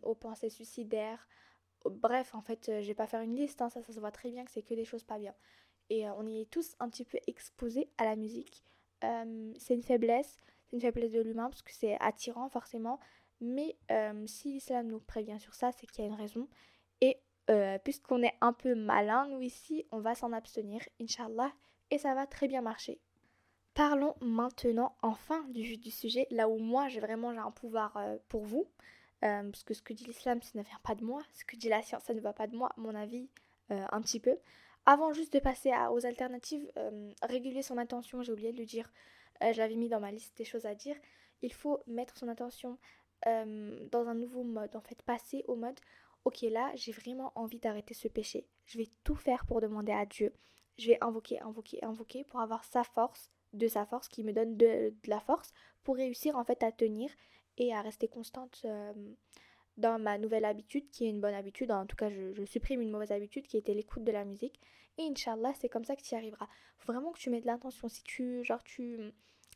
aux 0.02 0.14
pensées 0.14 0.48
suicidaires. 0.48 1.28
Bref, 1.84 2.34
en 2.34 2.40
fait, 2.40 2.81
je 2.81 2.86
vais 2.86 2.94
pas 2.94 3.06
faire 3.06 3.20
une 3.20 3.36
liste, 3.36 3.60
hein, 3.60 3.69
ça, 3.69 3.82
ça 3.82 3.92
se 3.92 4.00
voit 4.00 4.12
très 4.12 4.30
bien 4.30 4.44
que 4.44 4.50
c'est 4.50 4.62
que 4.62 4.75
des 4.75 4.87
choses 4.87 5.04
pas 5.04 5.19
bien 5.19 5.34
et 5.90 6.06
euh, 6.06 6.12
on 6.16 6.26
y 6.26 6.40
est 6.40 6.50
tous 6.50 6.75
un 6.80 6.88
petit 6.88 7.04
peu 7.04 7.19
exposés 7.26 7.88
à 7.98 8.04
la 8.04 8.16
musique. 8.16 8.62
Euh, 9.04 9.52
c'est 9.58 9.75
une 9.75 9.82
faiblesse, 9.82 10.38
c'est 10.66 10.76
une 10.76 10.80
faiblesse 10.82 11.12
de 11.12 11.20
l'humain 11.20 11.48
parce 11.50 11.62
que 11.62 11.72
c'est 11.72 11.98
attirant 12.00 12.48
forcément, 12.48 12.98
mais 13.40 13.76
euh, 13.90 14.26
si 14.26 14.52
l'islam 14.52 14.88
nous 14.88 15.00
prévient 15.00 15.38
sur 15.40 15.54
ça, 15.54 15.72
c'est 15.72 15.87
qu'il 15.87 16.04
y 16.04 16.06
a 16.06 16.10
une 16.10 16.16
raison. 16.16 16.48
Et 17.00 17.19
puisqu'on 17.85 18.23
est 18.23 18.35
un 18.41 18.52
peu 18.52 18.75
malin, 18.75 19.26
nous 19.29 19.41
ici, 19.41 19.87
on 19.93 20.00
va 20.00 20.14
s'en 20.14 20.32
abstenir, 20.32 20.81
inshallah, 21.00 21.52
et 21.91 21.99
ça 21.99 22.14
va 22.14 22.26
très 22.26 22.49
bien 22.49 22.62
marcher. 22.62 23.00
Parlons 23.75 24.14
maintenant 24.20 24.96
enfin 25.02 25.44
du, 25.50 25.91
sujet, 25.91 26.26
là 26.31 26.49
où 26.49 26.58
moi 26.58 26.88
j'ai 26.88 27.00
vraiment 27.00 27.31
un 27.31 27.50
pouvoir 27.50 27.99
pour 28.29 28.44
vous, 28.44 28.67
parce 29.20 29.64
que 29.64 29.75
ce 29.75 29.82
que 29.82 29.93
dit 29.93 30.05
l'islam, 30.05 30.41
ça 30.43 30.58
ne 30.58 30.62
vient 30.62 30.79
pas 30.82 30.94
de 30.94 31.05
moi, 31.05 31.23
ce 31.32 31.44
que 31.44 31.56
dit 31.56 31.69
la 31.69 31.82
science, 31.82 32.05
ça 32.05 32.14
ne 32.14 32.20
va 32.20 32.32
pas 32.32 32.46
de 32.46 32.56
moi, 32.56 32.70
mon 32.76 32.94
avis, 32.94 33.29
un 33.69 34.00
petit 34.00 34.20
peu. 34.20 34.38
Avant 34.87 35.12
juste 35.14 35.32
de 35.32 35.38
passer 35.38 35.73
aux 35.93 36.05
alternatives, 36.05 36.70
euh, 36.76 37.11
réguler 37.23 37.62
son 37.62 37.79
attention, 37.79 38.23
j'ai 38.23 38.32
oublié 38.32 38.52
de 38.52 38.58
le 38.58 38.67
dire, 38.67 38.93
euh, 39.43 39.52
je 39.52 39.58
l'avais 39.58 39.76
mis 39.76 39.88
dans 39.88 40.00
ma 40.00 40.11
liste 40.11 40.37
des 40.37 40.44
choses 40.44 40.67
à 40.67 40.75
dire, 40.75 40.97
il 41.40 41.52
faut 41.52 41.82
mettre 41.87 42.19
son 42.19 42.29
attention 42.29 42.79
euh, 43.26 43.88
dans 43.91 44.09
un 44.09 44.15
nouveau 44.15 44.43
mode, 44.43 44.76
en 44.76 44.81
fait 44.81 45.00
passer 45.03 45.44
au 45.49 45.56
mode, 45.56 45.79
ok 46.25 46.43
là 46.43 46.73
j'ai 46.75 46.93
vraiment 46.93 47.32
envie 47.35 47.59
d'arrêter 47.59 47.94
ce 47.94 48.09
péché, 48.09 48.47
je 48.67 48.79
vais 48.79 48.88
tout 49.05 49.17
faire 49.17 49.47
pour 49.47 49.61
demander 49.61 49.93
à 49.93 50.06
Dieu, 50.06 50.32
je 50.79 50.88
vais 50.88 50.99
invoquer, 51.00 51.41
invoquer, 51.41 51.85
invoquer 51.85 52.25
pour 52.25 52.41
avoir 52.41 52.65
sa 52.65 52.85
force, 52.85 53.31
de 53.53 53.69
sa 53.69 53.87
force 53.87 54.09
qui 54.09 54.25
me 54.25 54.32
donne 54.32 54.56
de, 54.56 54.93
la 55.06 55.21
force 55.21 55.53
pour 55.82 55.97
réussir 55.97 56.37
en 56.37 56.44
fait 56.44 56.62
à 56.62 56.73
tenir 56.73 57.11
et 57.56 57.73
à 57.73 57.82
rester 57.82 58.09
constante 58.09 58.67
dans 59.76 59.99
ma 59.99 60.19
nouvelle 60.19 60.44
habitude, 60.44 60.88
qui 60.91 61.06
est 61.06 61.11
une 61.11 61.21
bonne 61.21 61.35
habitude. 61.35 61.71
En 61.71 61.87
tout 61.87 61.97
cas, 61.97 62.11
je, 62.11 62.44
supprime 62.44 62.81
une 62.81 62.91
mauvaise 62.91 63.12
habitude 63.12 63.47
qui 63.47 63.56
était 63.56 63.75
l'écoute 63.75 64.05
de 64.05 64.12
la 64.12 64.25
musique. 64.25 64.61
Et 64.99 65.03
Inch'Allah, 65.03 65.53
c'est 65.59 65.69
comme 65.69 65.85
ça 65.85 65.97
que 65.97 66.03
tu 66.03 66.15
y 66.15 66.17
arriveras. 66.17 66.49
Faut 66.79 66.93
vraiment 66.93 67.12
que 67.12 67.19
tu 67.19 67.31
mettes 67.31 67.43
de 67.43 67.49
l'intention. 67.49 67.88
Si 67.88 68.03
tu, 68.05 68.44
genre, 68.44 68.62
tu, 68.62 69.00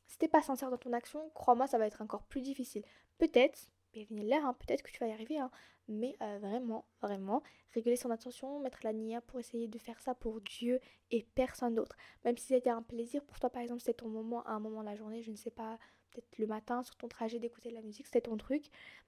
si 0.09 0.19
t'es 0.19 0.29
pas 0.29 0.43
sincère 0.43 0.71
dans 0.71 0.79
ton 0.79 0.93
action, 0.93 1.31
crois-moi, 1.35 1.67
ça 1.67 1.79
va 1.79 1.87
être 1.87 2.03
encore 2.03 2.25
plus 2.25 2.41
difficile. 2.41 2.83
Peut-être, 3.19 3.59
hein, 3.97 4.55
peut-être 4.61 4.83
que 4.83 4.91
tu 4.91 4.99
vas 5.01 5.09
y 5.09 5.13
arriver, 5.13 5.39
hein, 5.39 5.51
mais 5.89 6.17
euh, 6.23 6.39
vraiment, 6.39 6.85
vraiment, 7.03 7.43
réguler 7.75 7.97
son 7.97 8.11
attention, 8.11 8.61
mettre 8.61 8.81
la 8.85 8.93
nia 8.93 9.21
pour 9.21 9.41
essayer 9.41 9.69
de 9.69 9.79
faire 9.79 10.01
ça 10.01 10.15
pour 10.15 10.41
Dieu 10.41 10.81
et 11.11 11.27
personne 11.35 11.75
d'autre. 11.75 11.97
Même 12.25 12.37
si 12.37 12.47
c'était 12.49 12.71
un 12.71 12.83
plaisir 12.83 13.25
pour 13.25 13.39
toi, 13.41 13.51
par 13.51 13.63
exemple, 13.63 13.81
c'est 13.81 13.95
ton 13.95 14.09
moment, 14.09 14.43
à 14.45 14.53
un 14.53 14.61
moment 14.61 14.81
de 14.81 14.87
la 14.87 14.97
journée, 14.97 15.23
je 15.23 15.31
ne 15.31 15.37
sais 15.37 15.51
pas, 15.51 15.79
peut-être 16.11 16.39
le 16.39 16.47
matin 16.47 16.83
sur 16.83 16.97
ton 16.97 17.09
trajet 17.09 17.39
d'écouter 17.39 17.71
de 17.71 17.75
la 17.75 17.83
musique, 17.83 18.07
c'était 18.07 18.21
ton 18.23 18.37
truc, 18.37 18.67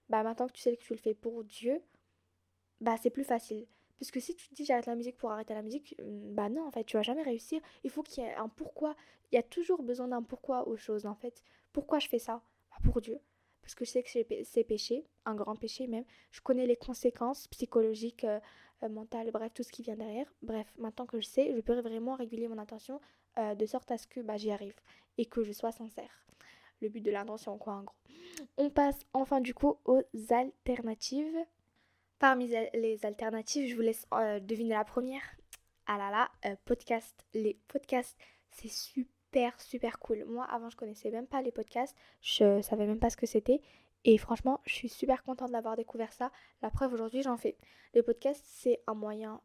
bah 0.09 0.23
maintenant 0.23 0.47
que 0.47 0.53
tu 0.53 0.61
sais 0.63 0.77
que 0.77 0.83
tu 0.83 0.93
le 0.93 0.99
fais 0.99 1.15
pour 1.15 1.45
Dieu, 1.45 1.83
bah 2.81 2.97
c'est 3.01 3.11
plus 3.11 3.25
facile. 3.25 3.67
Parce 3.99 4.11
que 4.11 4.21
si 4.21 4.35
tu 4.35 4.49
te 4.49 4.55
dis 4.55 4.65
j'arrête 4.65 4.87
la 4.87 4.97
musique 4.97 5.19
pour 5.19 5.31
arrêter 5.31 5.53
la 5.55 5.63
musique, 5.63 5.95
hmm, 6.03 6.35
bah 6.35 6.49
non, 6.49 6.67
en 6.67 6.71
fait, 6.71 6.85
tu 6.85 6.97
vas 6.97 7.03
jamais 7.03 7.23
réussir. 7.23 7.61
Il 7.85 7.91
faut 7.91 8.03
qu'il 8.03 8.25
y 8.25 8.27
ait 8.27 8.35
un 8.35 8.49
pourquoi. 8.49 8.97
Il 9.31 9.37
y 9.37 9.39
a 9.39 9.43
toujours 9.43 9.83
besoin 9.83 10.09
d'un 10.09 10.23
pourquoi 10.23 10.67
aux 10.69 10.77
choses, 10.77 11.05
en 11.07 11.15
fait. 11.15 11.43
Pourquoi 11.73 11.99
je 11.99 12.09
fais 12.09 12.19
ça? 12.19 12.43
Bah 12.71 12.79
Pour 12.83 13.01
Dieu. 13.03 13.21
Parce 13.71 13.77
que 13.77 13.85
je 13.85 13.91
sais 13.91 14.03
que 14.03 14.43
c'est 14.43 14.65
péché, 14.65 15.07
un 15.25 15.37
grand 15.37 15.55
péché 15.55 15.87
même. 15.87 16.03
Je 16.33 16.41
connais 16.41 16.67
les 16.67 16.75
conséquences 16.75 17.47
psychologiques, 17.47 18.25
euh, 18.25 18.41
euh, 18.83 18.89
mentales, 18.89 19.31
bref, 19.31 19.55
tout 19.55 19.63
ce 19.63 19.71
qui 19.71 19.85
vient 19.85 19.95
derrière. 19.95 20.27
Bref, 20.43 20.67
maintenant 20.77 21.07
que 21.07 21.21
je 21.21 21.27
sais, 21.27 21.55
je 21.55 21.61
peux 21.61 21.79
vraiment 21.79 22.17
réguler 22.17 22.49
mon 22.49 22.59
attention 22.59 23.01
euh, 23.39 23.55
de 23.55 23.67
sorte 23.67 23.93
à 23.93 23.97
ce 23.97 24.09
que 24.09 24.19
bah, 24.23 24.37
j'y 24.37 24.51
arrive 24.51 24.75
et 25.19 25.27
que 25.27 25.45
je 25.45 25.53
sois 25.53 25.71
sincère 25.71 26.11
le 26.81 26.89
but 26.89 27.01
de 27.01 27.13
l'intention, 27.13 27.59
quoi, 27.59 27.75
en 27.75 27.83
gros. 27.85 27.97
On 28.57 28.71
passe 28.71 28.99
enfin 29.13 29.41
du 29.41 29.55
coup 29.55 29.77
aux 29.85 30.03
alternatives. 30.31 31.39
Parmi 32.19 32.49
les 32.75 33.07
alternatives, 33.07 33.71
je 33.71 33.77
vous 33.77 33.83
laisse 33.83 34.05
deviner 34.41 34.71
la 34.71 34.85
première. 34.85 35.23
Ah 35.87 35.97
là 35.97 36.11
là, 36.11 36.57
podcast. 36.65 37.25
Les 37.35 37.57
podcasts, 37.69 38.19
c'est 38.51 38.69
super, 38.69 39.13
super 39.59 39.99
cool. 39.99 40.25
Moi, 40.27 40.45
avant, 40.45 40.71
je 40.71 40.77
connaissais 40.77 41.11
même 41.11 41.27
pas 41.27 41.43
les 41.43 41.53
podcasts. 41.53 41.97
Je 42.21 42.61
savais 42.63 42.87
même 42.87 42.99
pas 42.99 43.11
ce 43.11 43.17
que 43.17 43.27
c'était. 43.27 43.61
Et 44.05 44.17
franchement, 44.19 44.61
je 44.65 44.75
suis 44.75 44.89
super 44.89 45.23
contente 45.23 45.53
d'avoir 45.53 45.77
découvert 45.77 46.13
ça. 46.13 46.31
La 46.63 46.71
preuve, 46.71 46.93
aujourd'hui, 46.95 47.23
j'en 47.23 47.37
fais. 47.37 47.57
Les 47.95 48.03
podcasts, 48.03 48.45
c'est 48.47 48.81
un 48.87 48.95
moyen 48.95 49.41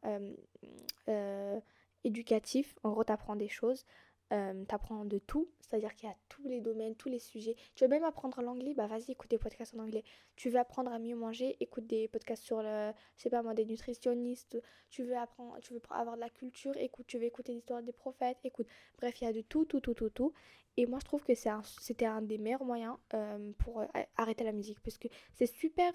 euh, 1.09 1.59
éducatif. 2.03 2.75
En 2.83 2.91
gros, 2.91 3.03
t'apprends 3.03 3.35
des 3.35 3.49
choses. 3.49 3.85
Euh, 4.33 4.65
t'apprends 4.65 5.05
de 5.05 5.19
tout, 5.19 5.47
c'est-à-dire 5.59 5.93
qu'il 5.93 6.09
y 6.09 6.11
a 6.11 6.15
tous 6.29 6.47
les 6.47 6.59
domaines, 6.59 6.95
tous 6.95 7.09
les 7.09 7.19
sujets. 7.19 7.55
Tu 7.75 7.83
veux 7.83 7.89
même 7.89 8.03
apprendre 8.03 8.41
l'anglais, 8.41 8.73
bah 8.73 8.87
vas-y, 8.87 9.11
écoute 9.11 9.29
des 9.29 9.37
podcasts 9.37 9.75
en 9.75 9.79
anglais. 9.79 10.03
Tu 10.35 10.49
veux 10.49 10.57
apprendre 10.57 10.91
à 10.91 10.97
mieux 10.97 11.15
manger, 11.15 11.55
écoute 11.59 11.85
des 11.85 12.07
podcasts 12.07 12.43
sur 12.43 12.63
le, 12.63 12.91
je 13.17 13.23
sais 13.23 13.29
pas 13.29 13.43
moi, 13.43 13.53
des 13.53 13.65
nutritionnistes. 13.65 14.59
Tu 14.89 15.03
veux 15.03 15.15
apprendre, 15.15 15.59
tu 15.61 15.73
veux 15.73 15.81
avoir 15.91 16.15
de 16.15 16.21
la 16.21 16.31
culture, 16.31 16.75
écoute, 16.77 17.05
tu 17.05 17.19
veux 17.19 17.25
écouter 17.25 17.53
l'histoire 17.53 17.83
des 17.83 17.93
prophètes, 17.93 18.39
écoute. 18.43 18.67
Bref, 18.97 19.21
il 19.21 19.25
y 19.25 19.27
a 19.27 19.33
de 19.33 19.41
tout, 19.41 19.65
tout, 19.65 19.79
tout, 19.79 19.93
tout, 19.93 20.09
tout. 20.09 20.33
Et 20.77 20.87
moi, 20.87 20.99
je 20.99 21.05
trouve 21.05 21.23
que 21.23 21.33
c'était 21.79 22.05
un, 22.05 22.21
des 22.21 22.37
meilleurs 22.37 22.65
moyens 22.65 22.97
euh, 23.13 23.51
pour 23.59 23.81
euh, 23.81 23.85
arrêter 24.17 24.43
la 24.43 24.51
musique, 24.51 24.79
parce 24.81 24.97
que 24.97 25.07
c'est 25.33 25.45
super 25.45 25.93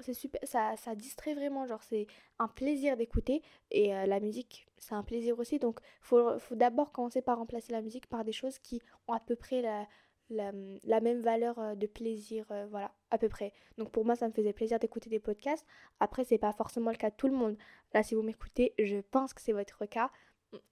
c'est 0.00 0.14
super, 0.14 0.40
ça, 0.44 0.74
ça 0.76 0.94
distrait 0.94 1.34
vraiment, 1.34 1.66
genre 1.66 1.82
c'est 1.82 2.06
un 2.38 2.48
plaisir 2.48 2.96
d'écouter. 2.96 3.42
Et 3.70 3.94
euh, 3.94 4.06
la 4.06 4.20
musique 4.20 4.66
c'est 4.78 4.94
un 4.94 5.02
plaisir 5.02 5.38
aussi, 5.38 5.58
donc 5.58 5.80
faut, 6.00 6.38
faut 6.38 6.54
d'abord 6.54 6.92
commencer 6.92 7.22
par 7.22 7.38
remplacer 7.38 7.72
la 7.72 7.80
musique 7.82 8.06
par 8.06 8.24
des 8.24 8.32
choses 8.32 8.58
qui 8.58 8.82
ont 9.08 9.14
à 9.14 9.20
peu 9.20 9.34
près 9.34 9.62
la, 9.62 9.86
la, 10.30 11.00
même 11.00 11.22
valeur 11.22 11.58
euh, 11.58 11.74
de 11.74 11.86
plaisir, 11.86 12.46
euh, 12.50 12.66
voilà, 12.70 12.92
à 13.10 13.18
peu 13.18 13.28
près. 13.28 13.52
Donc 13.78 13.90
pour 13.90 14.04
moi 14.04 14.14
ça 14.16 14.28
me 14.28 14.32
faisait 14.32 14.52
plaisir 14.52 14.78
d'écouter 14.78 15.08
des 15.10 15.20
podcasts, 15.20 15.66
après 16.00 16.24
c'est 16.24 16.38
pas 16.38 16.52
forcément 16.52 16.90
le 16.90 16.96
cas 16.96 17.10
de 17.10 17.16
tout 17.16 17.28
le 17.28 17.34
monde, 17.34 17.56
là 17.94 18.02
si 18.02 18.14
vous 18.14 18.22
m'écoutez 18.22 18.74
je 18.78 18.98
pense 18.98 19.32
que 19.32 19.40
c'est 19.40 19.52
votre 19.52 19.86
cas, 19.86 20.10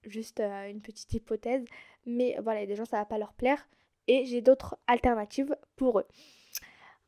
juste 0.03 0.41
une 0.41 0.81
petite 0.81 1.11
hypothèse, 1.13 1.65
mais 2.05 2.37
voilà, 2.43 2.59
il 2.59 2.63
y 2.63 2.65
a 2.65 2.67
des 2.67 2.75
gens 2.75 2.85
ça 2.85 2.97
va 2.97 3.05
pas 3.05 3.17
leur 3.17 3.33
plaire. 3.33 3.67
Et 4.07 4.25
j'ai 4.25 4.41
d'autres 4.41 4.77
alternatives 4.87 5.55
pour 5.75 5.99
eux. 5.99 6.05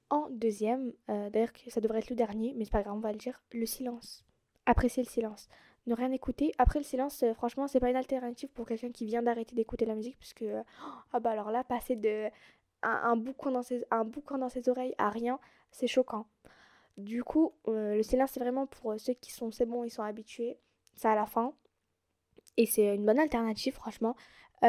En 0.09 0.29
deuxième, 0.29 0.93
euh, 1.09 1.29
d'ailleurs 1.29 1.49
ça 1.67 1.81
devrait 1.81 1.99
être 1.99 2.09
le 2.09 2.15
dernier, 2.15 2.53
mais 2.55 2.65
c'est 2.65 2.71
pas 2.71 2.83
grave, 2.83 2.95
on 2.95 2.99
va 2.99 3.11
le 3.11 3.17
dire, 3.17 3.41
le 3.51 3.65
silence. 3.65 4.23
Apprécier 4.65 5.03
le 5.03 5.09
silence. 5.09 5.49
Ne 5.87 5.95
rien 5.95 6.11
écouter. 6.11 6.51
Après 6.57 6.79
le 6.79 6.85
silence, 6.85 7.23
euh, 7.23 7.33
franchement, 7.33 7.67
c'est 7.67 7.79
pas 7.79 7.89
une 7.89 7.95
alternative 7.95 8.49
pour 8.49 8.67
quelqu'un 8.67 8.91
qui 8.91 9.05
vient 9.05 9.23
d'arrêter 9.23 9.55
d'écouter 9.55 9.85
la 9.85 9.95
musique, 9.95 10.17
puisque, 10.19 10.43
euh, 10.43 10.63
ah 11.11 11.19
bah 11.19 11.31
alors 11.31 11.51
là, 11.51 11.63
passer 11.63 11.95
de 11.95 12.29
un, 12.83 13.15
boucan 13.15 13.49
dans 13.49 13.63
ses, 13.63 13.83
un 13.89 14.05
boucan 14.05 14.37
dans 14.37 14.49
ses 14.49 14.69
oreilles 14.69 14.93
à 14.99 15.09
rien, 15.09 15.39
c'est 15.71 15.87
choquant. 15.87 16.27
Du 16.97 17.23
coup, 17.23 17.53
le 17.65 18.01
silence, 18.03 18.31
c'est 18.33 18.39
vraiment 18.39 18.67
pour 18.67 18.99
ceux 18.99 19.13
qui 19.13 19.31
sont, 19.31 19.51
c'est 19.51 19.65
bon, 19.65 19.83
ils 19.83 19.89
sont 19.89 20.03
habitués. 20.03 20.59
C'est 20.95 21.07
à 21.07 21.15
la 21.15 21.25
fin. 21.25 21.53
Et 22.57 22.67
c'est 22.67 22.93
une 22.95 23.05
bonne 23.05 23.19
alternative, 23.19 23.73
franchement. 23.73 24.15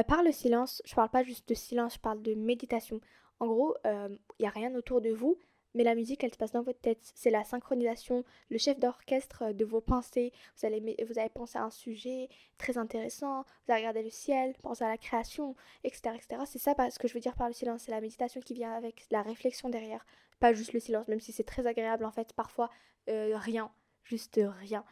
par 0.09 0.23
le 0.23 0.33
silence, 0.33 0.81
je 0.87 0.95
parle 0.95 1.11
pas 1.11 1.23
juste 1.23 1.47
de 1.49 1.55
silence, 1.55 1.95
je 1.95 2.01
parle 2.01 2.23
de 2.23 2.35
méditation. 2.35 3.01
En 3.41 3.47
gros, 3.47 3.77
il 3.85 4.19
n'y 4.41 4.47
a 4.47 4.51
rien 4.51 4.75
autour 4.75 5.01
de 5.01 5.11
vous, 5.11 5.39
mais 5.77 5.85
la 5.85 5.95
musique, 5.95 6.25
elle 6.25 6.33
se 6.33 6.39
passe 6.39 6.53
dans 6.53 6.63
votre 6.63 6.81
tête. 6.81 7.13
C'est 7.15 7.29
la 7.29 7.45
synchronisation, 7.45 8.25
le 8.49 8.57
chef 8.57 8.79
d'orchestre 8.79 9.53
de 9.53 9.65
vos 9.67 9.83
pensées. 9.83 10.33
Vous 10.57 10.67
allez, 10.67 10.97
vous 11.07 11.29
pensé 11.35 11.59
à 11.59 11.65
un 11.65 11.71
sujet 11.71 12.31
très 12.57 12.79
intéressant, 12.79 13.43
vous 13.43 13.73
allez 13.73 13.83
regarder 13.83 14.03
le 14.03 14.09
ciel, 14.09 14.55
penser 14.63 14.85
à 14.85 14.89
la 14.89 14.97
création, 14.97 15.55
etc. 15.85 16.15
etc. 16.15 16.43
C'est 16.47 16.59
ça 16.59 16.75
ce 16.91 16.99
que 16.99 17.09
je 17.09 17.13
veux 17.13 17.21
dire 17.21 17.35
par 17.35 17.49
le 17.49 17.53
silence, 17.53 17.83
c'est 17.83 17.91
la 17.91 18.01
méditation 18.01 18.41
qui 18.41 18.55
vient 18.55 18.73
avec 18.73 19.05
la 19.11 19.21
réflexion 19.21 19.69
derrière. 19.69 20.07
Pas 20.41 20.55
juste 20.55 20.73
le 20.73 20.81
silence, 20.81 21.09
même 21.09 21.21
si 21.21 21.33
c'est 21.33 21.45
très 21.45 21.67
agréable 21.67 22.07
en 22.07 22.11
fait, 22.11 22.33
parfois 22.33 22.71
euh, 23.11 23.37
rien, 23.37 23.71
juste 24.03 24.41
rien. 24.61 24.83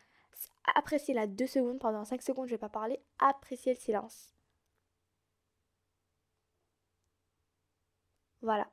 Appréciez 0.74 1.14
la 1.14 1.26
deux 1.26 1.46
secondes, 1.46 1.78
pendant 1.78 2.04
5 2.04 2.20
secondes 2.20 2.46
je 2.46 2.52
vais 2.52 2.58
pas 2.58 2.68
parler, 2.68 3.00
appréciez 3.18 3.72
le 3.72 3.80
silence. 3.80 4.33
Voilà 8.44 8.68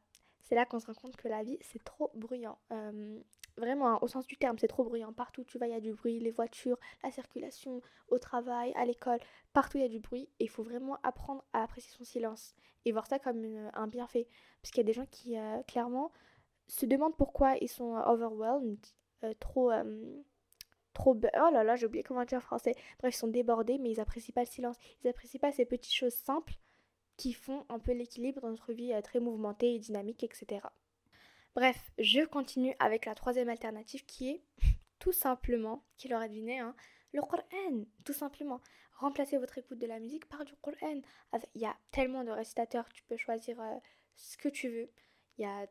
c'est 0.51 0.55
là 0.55 0.65
qu'on 0.65 0.81
se 0.81 0.87
rend 0.87 0.93
compte 0.93 1.15
que 1.15 1.29
la 1.29 1.43
vie, 1.43 1.57
c'est 1.61 1.81
trop 1.81 2.11
bruyant. 2.13 2.57
Euh, 2.73 3.17
vraiment, 3.55 4.03
au 4.03 4.07
sens 4.09 4.27
du 4.27 4.35
terme, 4.35 4.57
c'est 4.59 4.67
trop 4.67 4.83
bruyant. 4.83 5.13
Partout 5.13 5.41
où 5.41 5.43
tu 5.45 5.57
vas, 5.57 5.65
il 5.65 5.71
y 5.71 5.75
a 5.75 5.79
du 5.79 5.93
bruit, 5.93 6.19
les 6.19 6.31
voitures, 6.31 6.77
la 7.05 7.09
circulation, 7.09 7.81
au 8.09 8.19
travail, 8.19 8.73
à 8.75 8.83
l'école, 8.83 9.19
partout 9.53 9.77
il 9.77 9.83
y 9.83 9.85
a 9.85 9.87
du 9.87 10.01
bruit. 10.01 10.27
Et 10.41 10.43
il 10.43 10.49
faut 10.49 10.61
vraiment 10.61 10.97
apprendre 11.03 11.45
à 11.53 11.63
apprécier 11.63 11.89
son 11.97 12.03
silence 12.03 12.53
et 12.83 12.91
voir 12.91 13.07
ça 13.07 13.17
comme 13.17 13.45
un 13.73 13.87
bienfait. 13.87 14.27
Parce 14.61 14.71
qu'il 14.71 14.79
y 14.79 14.85
a 14.85 14.91
des 14.91 14.91
gens 14.91 15.05
qui, 15.09 15.37
euh, 15.37 15.63
clairement, 15.69 16.11
se 16.67 16.85
demandent 16.85 17.15
pourquoi 17.15 17.55
ils 17.61 17.69
sont 17.69 17.95
overwhelmed, 17.95 18.85
euh, 19.23 19.33
trop... 19.39 19.71
trop... 20.91 21.15
Oh 21.15 21.49
là 21.53 21.63
là, 21.63 21.77
j'ai 21.77 21.85
oublié 21.85 22.03
comment 22.03 22.25
dire 22.25 22.39
en 22.39 22.41
français. 22.41 22.75
Bref, 22.99 23.15
ils 23.15 23.17
sont 23.17 23.29
débordés, 23.29 23.77
mais 23.77 23.91
ils 23.91 24.01
apprécient 24.01 24.33
pas 24.33 24.41
le 24.41 24.47
silence. 24.47 24.75
Ils 25.01 25.07
apprécient 25.07 25.39
pas 25.39 25.53
ces 25.53 25.63
petites 25.63 25.93
choses 25.93 26.13
simples 26.13 26.55
qui 27.21 27.33
font 27.33 27.67
un 27.69 27.77
peu 27.77 27.91
l'équilibre 27.91 28.41
dans 28.41 28.49
notre 28.49 28.73
vie 28.73 28.93
euh, 28.93 29.01
très 29.01 29.19
mouvementée 29.19 29.75
et 29.75 29.77
dynamique, 29.77 30.23
etc. 30.23 30.65
Bref, 31.53 31.91
je 31.99 32.25
continue 32.25 32.73
avec 32.79 33.05
la 33.05 33.13
troisième 33.13 33.47
alternative 33.47 34.03
qui 34.07 34.31
est 34.31 34.41
tout 34.97 35.11
simplement, 35.11 35.83
qui 35.97 36.07
l'aurait 36.07 36.29
deviné, 36.29 36.57
hein, 36.57 36.75
le 37.13 37.21
Qur'an, 37.21 37.85
tout 38.05 38.13
simplement. 38.13 38.59
Remplacez 38.93 39.37
votre 39.37 39.59
écoute 39.59 39.77
de 39.77 39.85
la 39.85 39.99
musique 39.99 40.27
par 40.29 40.45
du 40.45 40.55
Qur'an. 40.63 41.01
Il 41.53 41.61
y 41.61 41.65
a 41.67 41.77
tellement 41.91 42.23
de 42.23 42.31
récitateurs, 42.31 42.89
tu 42.89 43.03
peux 43.03 43.17
choisir 43.17 43.61
euh, 43.61 43.77
ce 44.15 44.35
que 44.37 44.49
tu 44.49 44.69
veux. 44.69 44.89
Il 45.37 45.43
y 45.43 45.45
a 45.45 45.67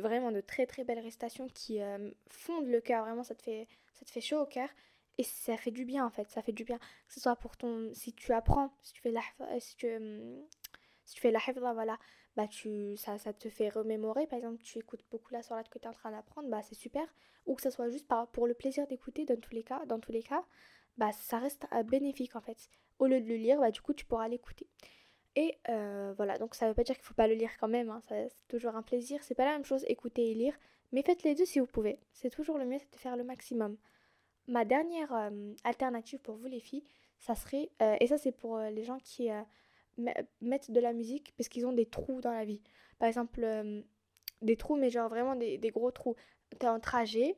vraiment 0.00 0.32
de 0.32 0.40
très 0.40 0.64
très 0.64 0.84
belles 0.84 1.00
récitations 1.00 1.46
qui 1.48 1.82
euh, 1.82 2.10
fondent 2.30 2.68
le 2.68 2.80
cœur, 2.80 3.04
vraiment 3.04 3.22
ça 3.22 3.34
te 3.34 3.42
fait 3.42 3.68
ça 3.92 4.06
te 4.06 4.10
fait 4.10 4.22
chaud 4.22 4.40
au 4.40 4.46
cœur 4.46 4.70
et 5.18 5.22
ça 5.22 5.56
fait 5.56 5.70
du 5.70 5.84
bien 5.84 6.04
en 6.04 6.10
fait, 6.10 6.30
ça 6.30 6.42
fait 6.42 6.52
du 6.52 6.64
bien 6.64 6.78
que 6.78 7.14
ce 7.14 7.20
soit 7.20 7.36
pour 7.36 7.56
ton 7.56 7.92
si 7.94 8.12
tu 8.12 8.32
apprends, 8.32 8.72
si 8.82 8.92
tu 8.94 9.02
fais 9.02 9.12
la 9.12 9.22
si 9.60 9.76
tu 9.76 9.94
hum, 9.94 10.42
si 11.06 11.14
tu 11.14 11.20
fais 11.20 11.30
la 11.30 11.38
hifdha, 11.38 11.72
voilà, 11.72 11.98
bah 12.36 12.48
tu, 12.48 12.96
ça, 12.96 13.16
ça 13.16 13.32
te 13.32 13.48
fait 13.48 13.70
remémorer. 13.70 14.26
Par 14.26 14.38
exemple, 14.38 14.62
tu 14.62 14.78
écoutes 14.78 15.04
beaucoup 15.10 15.32
la 15.32 15.42
soirée 15.42 15.62
que 15.70 15.78
tu 15.78 15.84
es 15.84 15.88
en 15.88 15.92
train 15.92 16.10
d'apprendre, 16.10 16.48
bah 16.50 16.60
c'est 16.62 16.74
super. 16.74 17.06
Ou 17.46 17.54
que 17.54 17.62
ce 17.62 17.70
soit 17.70 17.88
juste 17.88 18.10
pour 18.32 18.46
le 18.46 18.54
plaisir 18.54 18.86
d'écouter, 18.88 19.24
dans 19.24 19.40
tous 19.40 19.54
les 19.54 19.62
cas, 19.62 19.86
dans 19.86 20.00
tous 20.00 20.12
les 20.12 20.22
cas, 20.22 20.44
bah 20.98 21.12
ça 21.12 21.38
reste 21.38 21.66
euh, 21.72 21.82
bénéfique 21.84 22.34
en 22.36 22.40
fait. 22.40 22.68
Au 22.98 23.06
lieu 23.06 23.20
de 23.20 23.26
le 23.28 23.36
lire, 23.36 23.60
bah 23.60 23.70
du 23.70 23.80
coup 23.80 23.94
tu 23.94 24.04
pourras 24.04 24.28
l'écouter. 24.28 24.66
Et 25.36 25.58
euh, 25.68 26.12
voilà, 26.16 26.38
donc 26.38 26.54
ça 26.54 26.66
veut 26.66 26.74
pas 26.74 26.82
dire 26.82 26.96
qu'il 26.96 27.04
faut 27.04 27.14
pas 27.14 27.28
le 27.28 27.34
lire 27.34 27.50
quand 27.58 27.68
même, 27.68 27.90
hein. 27.90 28.00
c'est 28.08 28.30
toujours 28.48 28.74
un 28.74 28.82
plaisir. 28.82 29.22
C'est 29.22 29.34
pas 29.34 29.44
la 29.44 29.52
même 29.52 29.64
chose 29.64 29.84
écouter 29.86 30.30
et 30.30 30.34
lire, 30.34 30.54
mais 30.92 31.02
faites 31.02 31.22
les 31.22 31.34
deux 31.34 31.44
si 31.44 31.60
vous 31.60 31.66
pouvez. 31.66 32.00
C'est 32.12 32.30
toujours 32.30 32.58
le 32.58 32.66
mieux, 32.66 32.78
c'est 32.78 32.90
de 32.92 32.96
faire 32.96 33.16
le 33.16 33.24
maximum. 33.24 33.76
Ma 34.48 34.64
dernière 34.64 35.12
euh, 35.14 35.52
alternative 35.62 36.20
pour 36.20 36.36
vous 36.36 36.46
les 36.46 36.60
filles, 36.60 36.84
ça 37.18 37.34
serait, 37.34 37.70
et 38.00 38.06
ça 38.06 38.18
c'est 38.18 38.32
pour 38.32 38.58
les 38.58 38.84
gens 38.84 38.98
qui 38.98 39.30
mettre 40.40 40.70
de 40.70 40.80
la 40.80 40.92
musique 40.92 41.34
parce 41.36 41.48
qu'ils 41.48 41.66
ont 41.66 41.72
des 41.72 41.86
trous 41.86 42.20
dans 42.20 42.32
la 42.32 42.44
vie. 42.44 42.60
Par 42.98 43.08
exemple, 43.08 43.40
euh, 43.42 43.82
des 44.42 44.56
trous, 44.56 44.76
mais 44.76 44.90
genre 44.90 45.08
vraiment 45.08 45.36
des, 45.36 45.58
gros 45.70 45.90
trous. 45.90 46.16
T'es 46.58 46.68
en 46.68 46.80
trajet, 46.80 47.36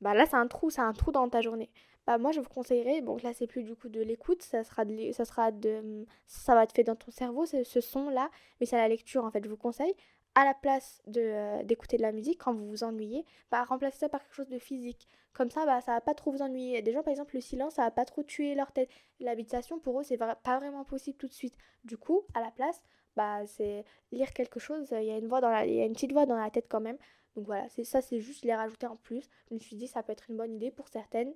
bah 0.00 0.14
là 0.14 0.26
c'est 0.26 0.36
un 0.36 0.46
trou, 0.46 0.70
c'est 0.70 0.80
un 0.80 0.92
trou 0.92 1.12
dans 1.12 1.28
ta 1.28 1.40
journée. 1.40 1.70
Bah 2.06 2.18
moi 2.18 2.32
je 2.32 2.40
vous 2.40 2.48
conseillerais, 2.48 3.02
bon 3.02 3.18
là 3.22 3.32
c'est 3.34 3.46
plus 3.46 3.62
du 3.62 3.76
coup 3.76 3.88
de 3.88 4.00
l'écoute, 4.00 4.42
ça 4.42 4.64
sera 4.64 4.84
de, 4.84 5.12
ça 5.12 5.24
sera 5.24 5.52
de, 5.52 6.06
ça 6.26 6.54
va 6.54 6.66
te 6.66 6.72
faire 6.72 6.84
dans 6.84 6.96
ton 6.96 7.10
cerveau 7.10 7.46
ce 7.46 7.80
son 7.80 8.08
là, 8.08 8.30
mais 8.58 8.66
c'est 8.66 8.76
la 8.76 8.88
lecture 8.88 9.24
en 9.24 9.30
fait. 9.30 9.44
Je 9.44 9.50
vous 9.50 9.56
conseille 9.56 9.94
à 10.34 10.44
la 10.44 10.54
place 10.54 11.02
de, 11.06 11.20
euh, 11.20 11.62
d'écouter 11.64 11.96
de 11.96 12.02
la 12.02 12.12
musique 12.12 12.40
quand 12.42 12.54
vous 12.54 12.68
vous 12.68 12.84
ennuyez, 12.84 13.24
bah, 13.50 13.64
remplacez 13.64 13.98
ça 13.98 14.08
par 14.08 14.22
quelque 14.22 14.34
chose 14.34 14.48
de 14.48 14.58
physique. 14.58 15.08
Comme 15.32 15.50
ça, 15.50 15.64
bah, 15.64 15.80
ça 15.80 15.92
va 15.92 16.00
pas 16.00 16.14
trop 16.14 16.32
vous 16.32 16.42
ennuyer. 16.42 16.82
Des 16.82 16.92
gens, 16.92 17.02
par 17.02 17.12
exemple, 17.12 17.34
le 17.34 17.40
silence, 17.40 17.74
ça 17.74 17.82
va 17.82 17.90
pas 17.90 18.04
trop 18.04 18.22
tuer 18.22 18.54
leur 18.54 18.72
tête. 18.72 18.90
La 19.20 19.34
méditation, 19.34 19.78
pour 19.78 20.00
eux, 20.00 20.02
c'est 20.02 20.18
pas 20.18 20.36
vraiment 20.44 20.84
possible 20.84 21.16
tout 21.18 21.28
de 21.28 21.32
suite. 21.32 21.56
Du 21.84 21.96
coup, 21.96 22.22
à 22.34 22.40
la 22.40 22.50
place, 22.50 22.82
bah, 23.16 23.46
c'est 23.46 23.84
lire 24.12 24.32
quelque 24.32 24.58
chose. 24.58 24.88
Il 24.92 25.04
y 25.04 25.10
a 25.10 25.18
une 25.18 25.28
voix 25.28 25.40
dans 25.40 25.50
la, 25.50 25.62
petite 25.62 26.12
voix 26.12 26.26
dans 26.26 26.36
la 26.36 26.50
tête 26.50 26.66
quand 26.68 26.80
même. 26.80 26.98
Donc 27.36 27.46
voilà, 27.46 27.68
ça, 27.68 28.02
c'est 28.02 28.20
juste 28.20 28.44
les 28.44 28.54
rajouter 28.54 28.86
en 28.86 28.96
plus. 28.96 29.28
Je 29.48 29.54
me 29.54 29.60
suis 29.60 29.76
dit, 29.76 29.86
ça 29.86 30.02
peut 30.02 30.12
être 30.12 30.30
une 30.30 30.36
bonne 30.36 30.54
idée 30.54 30.72
pour 30.72 30.88
certaines, 30.88 31.32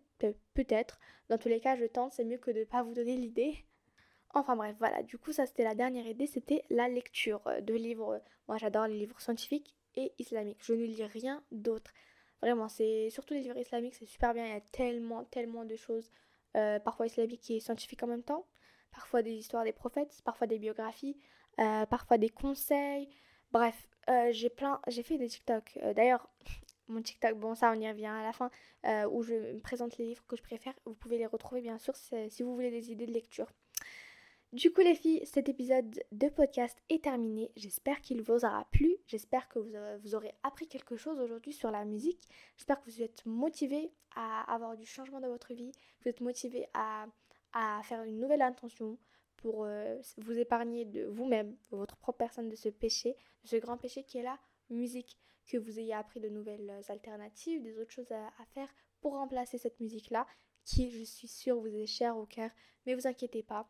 peut-être. 0.55 0.99
Dans 1.29 1.39
tous 1.39 1.49
les 1.49 1.61
cas, 1.61 1.77
je 1.77 1.85
tente, 1.85 2.13
c'est 2.13 2.25
mieux 2.25 2.39
que 2.39 2.51
de 2.51 2.65
pas 2.65 2.83
vous 2.83 2.95
donner 2.95 3.17
l'idée. 3.17 3.65
Enfin 4.35 4.57
bref, 4.57 4.75
voilà, 4.81 5.05
du 5.05 5.17
coup 5.17 5.33
ça 5.33 5.47
c'était 5.47 5.63
la 5.63 5.77
dernière 5.77 6.09
idée, 6.09 6.27
c'était 6.27 6.65
la 6.69 6.89
lecture 6.89 7.41
euh, 7.47 7.61
de 7.61 7.73
livres. 7.73 8.21
Moi 8.49 8.59
j'adore 8.59 8.89
les 8.89 8.99
livres 8.99 9.21
scientifiques 9.21 9.77
et 9.95 10.13
islamiques. 10.19 10.59
Je 10.61 10.75
ne 10.75 10.85
lis 10.85 11.05
rien 11.05 11.43
d'autre. 11.53 11.93
Vraiment, 12.45 12.69
c'est 12.69 13.09
surtout 13.09 13.33
les 13.33 13.41
livres 13.41 13.57
islamiques, 13.57 13.95
c'est 13.95 14.05
super 14.05 14.35
bien. 14.35 14.45
Il 14.45 14.53
y 14.53 14.57
a 14.57 14.61
tellement, 14.61 15.25
tellement 15.25 15.65
de 15.65 15.77
choses, 15.77 16.11
euh, 16.59 16.79
parfois 16.79 17.07
islamiques 17.07 17.51
et 17.51 17.59
scientifiques 17.59 18.03
en 18.03 18.07
même 18.07 18.23
temps. 18.23 18.45
Parfois 18.93 19.23
des 19.23 19.33
histoires 19.33 19.65
des 19.65 19.73
prophètes, 19.73 20.21
parfois 20.27 20.47
des 20.47 20.59
biographies, 20.59 21.17
euh, 21.59 21.87
parfois 21.87 22.19
des 22.19 22.29
conseils. 22.29 23.09
Bref, 23.51 23.89
j'ai 24.33 24.51
plein, 24.51 24.79
j'ai 24.89 25.03
fait 25.03 25.17
des 25.17 25.29
TikTok. 25.29 25.79
D'ailleurs, 25.97 26.29
mon 26.89 27.01
TikTok, 27.01 27.33
bon 27.39 27.55
ça 27.55 27.73
on 27.75 27.81
y 27.81 27.89
revient 27.89 28.09
à 28.09 28.23
la 28.23 28.35
fin, 28.35 28.51
où 29.11 29.23
je 29.23 29.59
présente 29.61 29.97
les 29.97 30.05
livres 30.05 30.25
que 30.29 30.37
je 30.37 30.43
préfère. 30.43 30.75
Vous 30.85 30.95
pouvez 30.95 31.17
les 31.17 31.27
retrouver 31.27 31.63
bien 31.63 31.79
sûr 31.79 31.97
si 31.97 32.43
vous 32.43 32.55
voulez 32.55 32.71
des 32.71 32.93
idées 32.93 33.07
de 33.07 33.13
lecture. 33.13 33.51
Du 34.55 34.73
coup 34.73 34.83
les 34.83 34.95
filles, 34.95 35.27
cet 35.27 35.49
épisode 35.49 36.01
de 36.13 36.29
podcast 36.29 36.79
est 36.89 37.03
terminé. 37.03 37.51
J'espère 37.57 38.01
qu'il 38.01 38.23
vous 38.23 38.45
aura 38.45 38.65
plu. 38.71 38.99
J'espère 39.09 39.49
que 39.49 39.59
euh, 39.59 39.99
vous, 40.01 40.15
aurez 40.15 40.33
appris 40.45 40.69
quelque 40.69 40.97
chose 40.97 41.19
aujourd'hui 41.19 41.53
sur 41.53 41.73
la 41.73 41.85
musique. 41.85 42.29
J'espère 42.57 42.81
que 42.81 42.89
vous 42.89 43.03
êtes 43.03 43.27
motivés 43.27 43.91
à 44.15 44.55
avoir 44.55 44.77
du 44.77 44.87
changement 44.87 45.19
dans 45.19 45.29
votre 45.29 45.55
vie. 45.55 45.73
Vous 46.01 46.09
êtes 46.09 46.21
motivés 46.21 46.69
à, 46.73 47.09
faire 47.83 48.05
une 48.05 48.21
nouvelle 48.21 48.43
intention 48.43 48.97
pour 49.39 49.65
euh, 49.65 50.01
vous 50.19 50.39
épargner 50.39 50.85
de 50.85 51.05
vous-même, 51.07 51.57
de 51.73 51.77
votre 51.77 51.97
propre 51.97 52.19
personne, 52.19 52.49
de 52.49 52.55
ce 52.55 52.69
péché, 52.69 53.17
de 53.43 53.49
ce 53.49 53.57
grand 53.57 53.77
péché 53.77 54.05
qui 54.05 54.19
est 54.19 54.23
la 54.23 54.39
musique. 54.71 55.19
Que 55.49 55.57
vous 55.57 55.81
ayez 55.81 55.95
appris 55.95 56.21
de 56.21 56.29
nouvelles 56.29 56.81
alternatives, 56.91 57.61
des 57.61 57.81
autres 57.81 57.91
choses 57.91 58.13
à, 58.13 58.29
à 58.41 58.45
faire 58.55 58.73
pour 59.01 59.15
remplacer 59.15 59.59
cette 59.59 59.81
musique-là 59.81 60.29
qui, 60.65 60.93
je 60.93 61.03
suis 61.03 61.27
sûre, 61.29 61.59
vous 61.59 61.75
est 61.75 61.87
chère 61.87 62.17
au 62.17 62.25
cœur. 62.25 62.53
Mais 62.87 62.95
vous 62.95 63.09
inquiétez 63.09 63.43
pas 63.43 63.69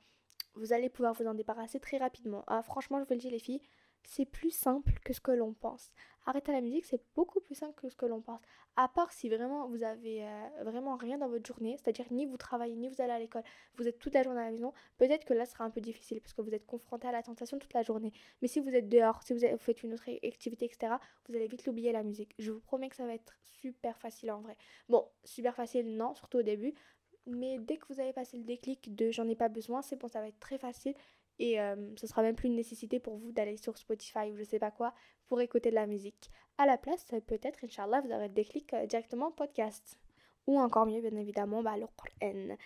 vous 0.55 0.73
allez 0.73 0.89
pouvoir 0.89 1.15
vous 1.15 1.27
en 1.27 1.35
débarrasser 1.35 1.81
très 1.81 1.99
rapidement. 1.99 2.45
Ah, 2.47 2.63
franchement, 2.63 2.99
je 3.01 3.05
vous 3.05 3.15
le 3.15 3.19
dis 3.19 3.31
les 3.31 3.39
filles, 3.39 3.61
c'est 4.07 4.27
plus 4.27 4.51
simple 4.51 4.93
que 5.05 5.13
ce 5.13 5.21
que 5.21 5.33
l'on 5.33 5.53
pense. 5.53 5.91
Arrêter 6.27 6.53
la 6.53 6.61
musique, 6.61 6.87
c'est 6.87 7.03
beaucoup 7.15 7.41
plus 7.41 7.55
simple 7.55 7.75
que 7.75 7.89
ce 7.89 7.97
que 7.97 8.07
l'on 8.07 8.23
pense. 8.23 8.41
À 8.77 8.89
part 8.89 9.13
si 9.13 9.29
vraiment 9.29 9.69
vous 9.69 9.83
avez 9.83 10.25
euh, 10.25 10.49
vraiment 10.63 10.97
rien 10.97 11.19
dans 11.19 11.29
votre 11.29 11.47
journée, 11.47 11.77
c'est-à-dire 11.77 12.07
ni 12.11 12.25
vous 12.25 12.39
travaillez, 12.39 12.77
ni 12.77 12.89
vous 12.89 13.01
allez 13.01 13.13
à 13.13 13.19
l'école, 13.19 13.43
vous 13.77 13.87
êtes 13.87 13.99
toute 13.99 14.15
la 14.15 14.23
journée 14.23 14.41
à 14.41 14.47
la 14.47 14.51
maison, 14.51 14.73
peut-être 14.97 15.25
que 15.27 15.35
là 15.35 15.45
ce 15.45 15.53
sera 15.53 15.65
un 15.65 15.71
peu 15.71 15.81
difficile 15.81 16.21
parce 16.21 16.33
que 16.33 16.41
vous 16.41 16.55
êtes 16.55 16.67
confronté 16.67 17.07
à 17.07 17.13
la 17.13 17.23
tentation 17.23 17.59
toute 17.59 17.75
la 17.75 17.83
journée. 17.83 18.13
Mais 18.41 18.49
si 18.49 18.61
vous 18.61 18.75
êtes 18.75 18.89
dehors, 18.89 19.23
si 19.23 19.35
vous, 19.35 19.41
faites 19.59 19.83
une 19.83 19.93
autre 19.93 20.09
activité, 20.27 20.65
etc., 20.65 20.95
vous 21.29 21.35
allez 21.35 21.47
vite 21.47 21.67
l'oublier 21.67 21.93
la 21.93 22.03
musique. 22.03 22.35
Je 22.39 22.53
vous 22.53 22.61
promets 22.61 22.89
que 22.89 22.97
ça 22.97 23.07
va 23.07 23.15
être 23.15 23.35
super 23.43 23.99
facile 23.99 24.33
en 24.33 24.41
vrai. 24.41 24.57
Bon, 24.89 25.07
super 25.25 25.55
facile, 25.55 25.97
non, 25.97 26.15
surtout 26.15 26.39
au 26.39 26.43
début, 26.43 26.75
mais 27.27 27.59
dès 27.59 27.77
que 27.77 27.87
vous 27.89 28.01
avez 28.01 28.13
passé 28.13 28.37
le 28.37 28.45
déclic 28.45 28.95
de 28.95 29.11
j'en 29.11 29.29
ai 29.29 29.37
pas 29.37 29.49
besoin, 29.49 29.83
c'est 29.83 29.97
bon, 29.97 30.09
ça 30.09 30.21
va 30.21 30.29
être 30.29 30.41
très 30.41 30.59
facile 30.59 30.95
et 31.39 31.61
euh, 31.61 31.75
ce 31.97 32.07
sera 32.07 32.23
même 32.23 32.37
plus 32.37 32.49
une 32.49 32.55
nécessité 32.55 33.01
pour 33.01 33.17
vous 33.17 33.33
d'aller 33.33 33.57
sur 33.57 33.77
Spotify 33.77 34.31
ou 34.31 34.37
je 34.37 34.45
sais 34.45 34.59
pas 34.59 34.71
quoi 34.71 34.95
pour 35.27 35.41
écouter 35.41 35.71
de 35.71 35.75
la 35.75 35.87
musique. 35.87 36.31
À 36.59 36.67
la 36.67 36.79
place, 36.79 37.05
peut-être, 37.27 37.65
Inch'Allah, 37.65 38.01
vous 38.03 38.13
aurez 38.13 38.29
le 38.29 38.35
déclic 38.35 38.73
euh, 38.75 38.87
directement 38.87 39.33
podcast. 39.33 39.99
Ou 40.47 40.59
encore 40.59 40.87
mieux, 40.87 41.01
bien 41.01 41.19
évidemment, 41.19 41.63
bah, 41.63 41.77
le 41.77 41.87
Qur'an. 41.87 42.57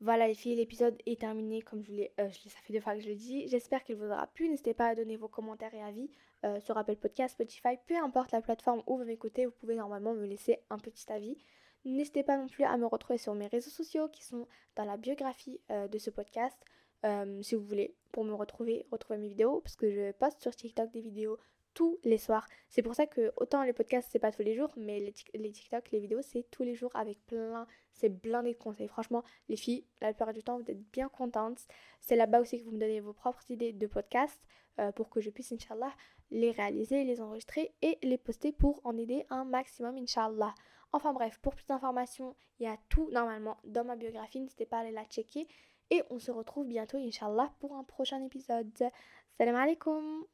Voilà 0.00 0.26
les 0.26 0.34
filles, 0.34 0.56
l'épisode 0.56 0.98
est 1.06 1.20
terminé 1.20 1.62
comme 1.62 1.82
je 1.82 1.92
l'ai, 1.92 2.12
euh, 2.20 2.28
ça 2.28 2.58
fait 2.62 2.72
deux 2.72 2.80
fois 2.80 2.94
que 2.94 3.00
je 3.00 3.08
le 3.08 3.14
dis. 3.14 3.48
J'espère 3.48 3.82
qu'il 3.84 3.96
vous 3.96 4.06
aura 4.06 4.26
plu. 4.26 4.48
N'hésitez 4.48 4.74
pas 4.74 4.88
à 4.88 4.94
donner 4.94 5.16
vos 5.16 5.28
commentaires 5.28 5.74
et 5.74 5.82
avis 5.82 6.10
sur 6.58 6.76
Apple 6.76 6.96
Podcast, 6.96 7.34
Spotify, 7.34 7.78
peu 7.86 7.94
importe 7.96 8.32
la 8.32 8.42
plateforme 8.42 8.82
où 8.88 8.98
vous 8.98 9.04
m'écoutez, 9.04 9.46
vous 9.46 9.52
pouvez 9.52 9.76
normalement 9.76 10.12
me 10.12 10.26
laisser 10.26 10.58
un 10.70 10.78
petit 10.78 11.06
avis. 11.12 11.38
N'hésitez 11.84 12.22
pas 12.22 12.36
non 12.36 12.46
plus 12.46 12.64
à 12.64 12.76
me 12.76 12.86
retrouver 12.86 13.18
sur 13.18 13.34
mes 13.34 13.46
réseaux 13.46 13.70
sociaux 13.70 14.08
qui 14.08 14.24
sont 14.24 14.46
dans 14.76 14.84
la 14.84 14.96
biographie 14.96 15.60
euh, 15.70 15.88
de 15.88 15.98
ce 15.98 16.10
podcast. 16.10 16.56
Euh, 17.04 17.42
si 17.42 17.56
vous 17.56 17.64
voulez, 17.64 17.94
pour 18.12 18.24
me 18.24 18.34
retrouver, 18.34 18.86
retrouver 18.92 19.18
mes 19.18 19.28
vidéos, 19.28 19.60
parce 19.60 19.74
que 19.74 19.90
je 19.90 20.12
poste 20.12 20.40
sur 20.40 20.54
TikTok 20.54 20.90
des 20.92 21.00
vidéos 21.00 21.38
tous 21.74 21.98
les 22.04 22.18
soirs. 22.18 22.46
C'est 22.68 22.82
pour 22.82 22.94
ça 22.94 23.06
que 23.06 23.32
autant 23.36 23.62
les 23.62 23.72
podcasts 23.72 24.08
c'est 24.12 24.18
pas 24.18 24.30
tous 24.30 24.42
les 24.42 24.54
jours, 24.54 24.70
mais 24.76 25.00
les, 25.00 25.14
les 25.34 25.52
TikTok, 25.52 25.90
les 25.90 26.00
vidéos 26.00 26.22
c'est 26.22 26.44
tous 26.50 26.62
les 26.62 26.74
jours 26.74 26.94
avec 26.94 27.24
plein, 27.26 27.66
c'est 27.92 28.10
blindé 28.10 28.52
de 28.52 28.58
conseils. 28.58 28.88
Franchement, 28.88 29.24
les 29.48 29.56
filles, 29.56 29.84
la 30.00 30.12
plupart 30.12 30.32
du 30.32 30.42
temps 30.42 30.58
vous 30.58 30.70
êtes 30.70 30.82
bien 30.90 31.08
contentes. 31.08 31.66
C'est 32.00 32.16
là-bas 32.16 32.40
aussi 32.40 32.58
que 32.58 32.64
vous 32.64 32.72
me 32.72 32.78
donnez 32.78 33.00
vos 33.00 33.14
propres 33.14 33.42
idées 33.50 33.72
de 33.72 33.86
podcasts 33.86 34.42
euh, 34.78 34.92
pour 34.92 35.10
que 35.10 35.20
je 35.20 35.30
puisse, 35.30 35.52
Inch'Allah, 35.52 35.92
les 36.30 36.50
réaliser, 36.50 37.04
les 37.04 37.20
enregistrer 37.20 37.74
et 37.82 37.98
les 38.02 38.18
poster 38.18 38.52
pour 38.52 38.80
en 38.84 38.96
aider 38.96 39.24
un 39.30 39.44
maximum, 39.44 39.96
Inch'Allah. 39.96 40.54
Enfin 40.92 41.12
bref, 41.12 41.38
pour 41.40 41.54
plus 41.54 41.66
d'informations, 41.66 42.36
il 42.58 42.64
y 42.64 42.66
a 42.66 42.76
tout 42.88 43.08
normalement 43.10 43.56
dans 43.64 43.84
ma 43.84 43.96
biographie, 43.96 44.40
n'hésitez 44.40 44.66
pas 44.66 44.78
à 44.78 44.80
aller 44.80 44.92
la 44.92 45.04
checker. 45.04 45.48
Et 45.90 46.02
on 46.10 46.18
se 46.18 46.30
retrouve 46.30 46.66
bientôt, 46.66 46.98
Inch'Allah, 46.98 47.52
pour 47.60 47.76
un 47.76 47.84
prochain 47.84 48.22
épisode. 48.24 48.90
Salam 49.38 49.56
alaikum 49.56 50.24